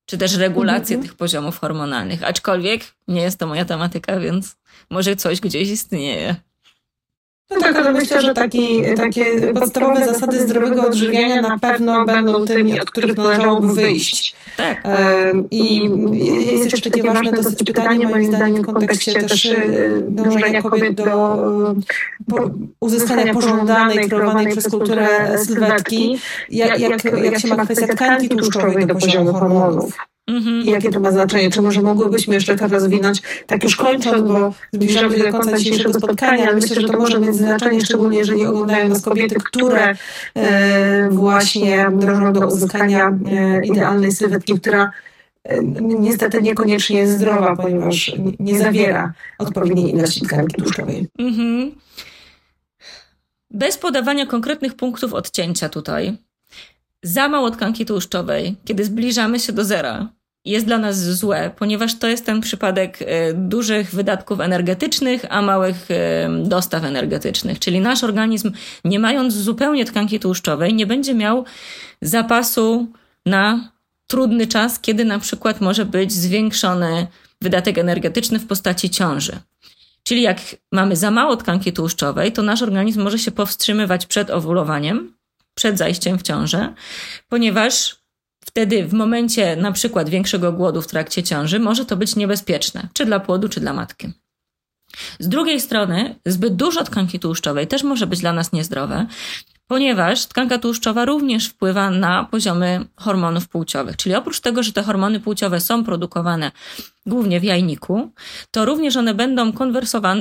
[0.06, 1.02] Czy też regulację mm-hmm.
[1.02, 2.24] tych poziomów hormonalnych.
[2.24, 4.58] Aczkolwiek nie jest to moja tematyka, więc
[4.90, 6.36] może coś gdzieś istnieje.
[7.52, 12.80] No tak, ale myślę, że taki, takie podstawowe zasady zdrowego odżywiania na pewno będą tymi,
[12.80, 14.36] od których należałoby wyjść.
[14.58, 14.84] Tak.
[15.52, 15.90] I
[16.52, 19.56] jest jeszcze takie ważne dosyć pytanie, moim zdaniem, w kontekście też e,
[20.08, 21.38] dążenia kobiet do
[22.80, 26.20] uzyskania pożądanej, kreowanej przez kulturę sylwetki,
[26.50, 29.98] jak, jak, jak się ma kwestia tkanki tłuszczowej do poziomu hormonów.
[30.28, 30.66] Mhm.
[30.66, 31.50] Jakie to ma znaczenie?
[31.50, 33.22] Czy może mogłybyśmy jeszcze to rozwinąć?
[33.48, 37.20] Tak już kończąc, bo zbliżamy się do końca dzisiejszego spotkania, ale myślę, że to może
[37.20, 39.96] mieć znaczenie, szczególnie jeżeli oglądają nas kobiety, które
[40.36, 44.92] e, właśnie dążą do uzyskania e, idealnej sylwetki, która
[45.44, 51.08] e, niestety niekoniecznie jest zdrowa, ponieważ nie zawiera odpowiedniej ilości tkanki tłuszczowej.
[51.20, 51.72] Mhm.
[53.52, 56.18] Bez podawania konkretnych punktów odcięcia tutaj,
[57.06, 60.10] za mało tkanki tłuszczowej, kiedy zbliżamy się do zera,
[60.46, 65.92] jest dla nas złe, ponieważ to jest ten przypadek e, dużych wydatków energetycznych, a małych
[65.92, 67.60] e, dostaw energetycznych.
[67.60, 68.52] Czyli nasz organizm,
[68.86, 71.46] nie mając zupełnie tkanki tłuszczowej, nie będzie miał
[72.02, 72.88] zapasu
[73.26, 73.70] na
[74.08, 77.08] trudny czas, kiedy na przykład może być zwiększony
[77.42, 79.40] wydatek energetyczny w postaci ciąży.
[80.04, 80.38] Czyli jak
[80.72, 85.15] mamy za mało tkanki tłuszczowej, to nasz organizm może się powstrzymywać przed owulowaniem,
[85.56, 86.74] przed zajściem w ciążę,
[87.30, 87.96] ponieważ
[88.46, 93.06] wtedy w momencie na przykład większego głodu w trakcie ciąży może to być niebezpieczne, czy
[93.06, 94.14] dla płodu, czy dla matki.
[95.20, 99.08] Z drugiej strony, zbyt dużo tkanki tłuszczowej też może być dla nas niezdrowe,
[99.68, 103.98] ponieważ tkanka tłuszczowa również wpływa na poziomy hormonów płciowych.
[103.98, 106.52] Czyli oprócz tego, że te hormony płciowe są produkowane
[107.06, 108.12] głównie w jajniku,
[108.52, 109.54] to również one będą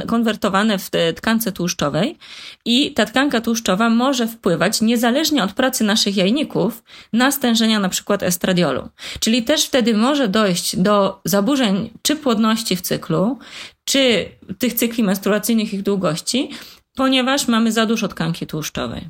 [0.07, 2.19] konwertowane w tkance tłuszczowej
[2.65, 8.23] i ta tkanka tłuszczowa może wpływać niezależnie od pracy naszych jajników na stężenia na przykład
[8.23, 8.89] estradiolu.
[9.21, 13.39] Czyli też wtedy może dojść do zaburzeń czy płodności w cyklu,
[13.85, 14.29] czy
[14.59, 16.51] tych cykli menstruacyjnych ich długości,
[16.95, 19.09] ponieważ mamy za dużo tkanki tłuszczowej.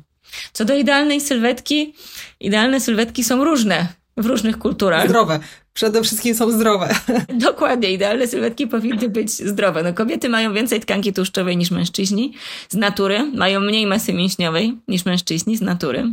[0.53, 1.93] Co do idealnej sylwetki,
[2.39, 5.09] idealne sylwetki są różne w różnych kulturach.
[5.09, 5.39] Zdrowe.
[5.73, 6.95] Przede wszystkim są zdrowe.
[7.49, 9.83] Dokładnie, idealne sylwetki powinny być zdrowe.
[9.83, 12.33] No, kobiety mają więcej tkanki tłuszczowej niż mężczyźni
[12.69, 16.11] z natury, mają mniej masy mięśniowej niż mężczyźni z natury,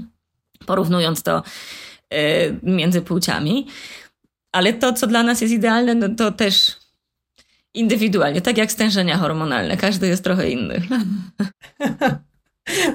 [0.67, 1.43] porównując to
[2.11, 2.19] yy,
[2.63, 3.67] między płciami.
[4.53, 6.77] Ale to, co dla nas jest idealne, no to też
[7.75, 9.77] indywidualnie, tak jak stężenia hormonalne.
[9.77, 10.83] Każdy jest trochę inny.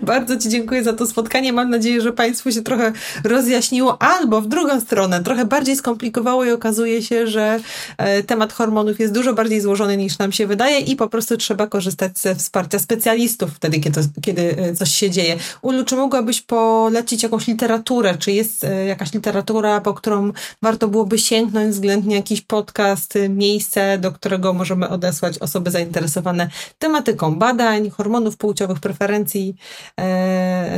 [0.01, 1.53] Bardzo Ci dziękuję za to spotkanie.
[1.53, 2.93] Mam nadzieję, że Państwu się trochę
[3.23, 7.59] rozjaśniło, albo w drugą stronę trochę bardziej skomplikowało i okazuje się, że
[7.97, 11.67] e, temat hormonów jest dużo bardziej złożony niż nam się wydaje i po prostu trzeba
[11.67, 15.37] korzystać ze wsparcia specjalistów wtedy, kiedy, kiedy e, coś się dzieje.
[15.61, 18.17] Ulu, czy mogłabyś polecić jakąś literaturę?
[18.17, 24.11] Czy jest e, jakaś literatura, po którą warto byłoby sięgnąć, względnie jakiś podcast, miejsce, do
[24.11, 26.49] którego możemy odesłać osoby zainteresowane
[26.79, 29.56] tematyką badań, hormonów płciowych, preferencji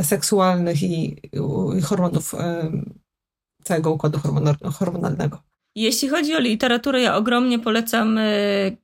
[0.02, 1.16] seksualnych i,
[1.78, 2.70] i hormonów e,
[3.64, 4.18] całego układu
[4.72, 5.38] hormonalnego.
[5.76, 8.24] Jeśli chodzi o literaturę, ja ogromnie polecam e,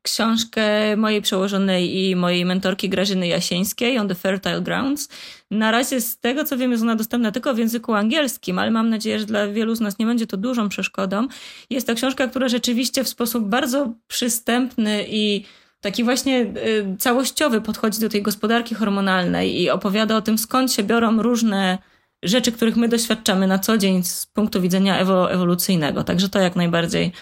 [0.03, 5.09] książkę mojej przełożonej i mojej mentorki Grażyny Jasieńskiej On the Fertile Grounds.
[5.51, 8.90] Na razie z tego co wiem jest ona dostępna tylko w języku angielskim, ale mam
[8.90, 11.28] nadzieję, że dla wielu z nas nie będzie to dużą przeszkodą.
[11.70, 15.44] Jest to książka, która rzeczywiście w sposób bardzo przystępny i
[15.87, 20.82] taki właśnie y, całościowy podchodzi do tej gospodarki hormonalnej i opowiada o tym, skąd się
[20.82, 21.78] biorą różne
[22.22, 24.99] rzeczy, których my doświadczamy na co dzień z punktu widzenia
[25.30, 26.05] ewolucyjnego.
[26.05, 27.12] Także to jak najbardziej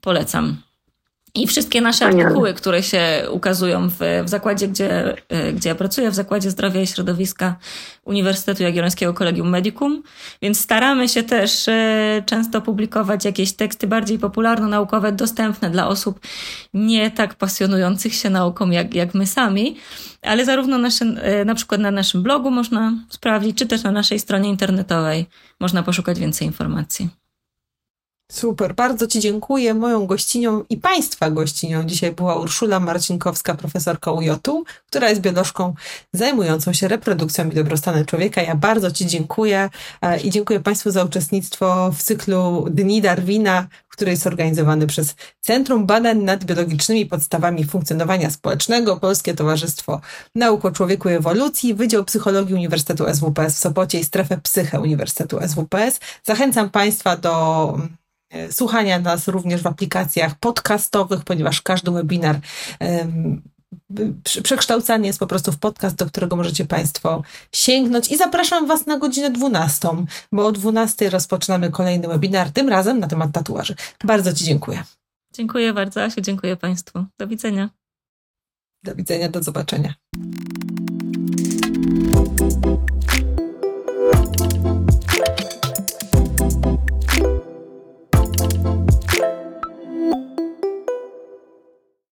[0.00, 0.56] polecam.
[1.36, 6.10] I wszystkie nasze artykuły, które się ukazują w, w zakładzie, gdzie, e, gdzie ja pracuję,
[6.10, 7.56] w Zakładzie Zdrowia i Środowiska
[8.04, 10.02] Uniwersytetu Jagiellońskiego Kolegium Medicum,
[10.42, 16.20] więc staramy się też e, często publikować jakieś teksty bardziej popularno-naukowe, dostępne dla osób
[16.74, 19.76] nie tak pasjonujących się nauką jak, jak my sami,
[20.22, 24.18] ale zarówno nasze, e, na przykład na naszym blogu można sprawdzić, czy też na naszej
[24.18, 25.26] stronie internetowej
[25.60, 27.23] można poszukać więcej informacji.
[28.34, 29.74] Super, bardzo Ci dziękuję.
[29.74, 34.26] Moją gościnią i Państwa gościnią dzisiaj była Urszula Marcinkowska, profesorka uj
[34.86, 35.74] która jest biolożką
[36.12, 38.42] zajmującą się reprodukcją i dobrostanem człowieka.
[38.42, 39.70] Ja bardzo Ci dziękuję
[40.02, 45.86] e, i dziękuję Państwu za uczestnictwo w cyklu Dni Darwina, który jest organizowany przez Centrum
[45.86, 50.00] Badań nad Biologicznymi Podstawami Funkcjonowania Społecznego, Polskie Towarzystwo
[50.34, 55.38] Nauk o Człowieku i Ewolucji, Wydział Psychologii Uniwersytetu SWPS w Sopocie i Strefę Psyche Uniwersytetu
[55.48, 56.00] SWPS.
[56.24, 57.78] Zachęcam Państwa do
[58.50, 62.40] słuchania nas również w aplikacjach podcastowych, ponieważ każdy webinar
[64.42, 67.22] przekształcany jest po prostu w podcast, do którego możecie Państwo
[67.52, 69.88] sięgnąć i zapraszam Was na godzinę 12,
[70.32, 73.74] bo o 12 rozpoczynamy kolejny webinar, tym razem na temat tatuaży.
[74.04, 74.84] Bardzo Ci dziękuję.
[75.34, 77.04] Dziękuję bardzo, Asiu, dziękuję Państwu.
[77.18, 77.70] Do widzenia.
[78.82, 79.94] Do widzenia, do zobaczenia.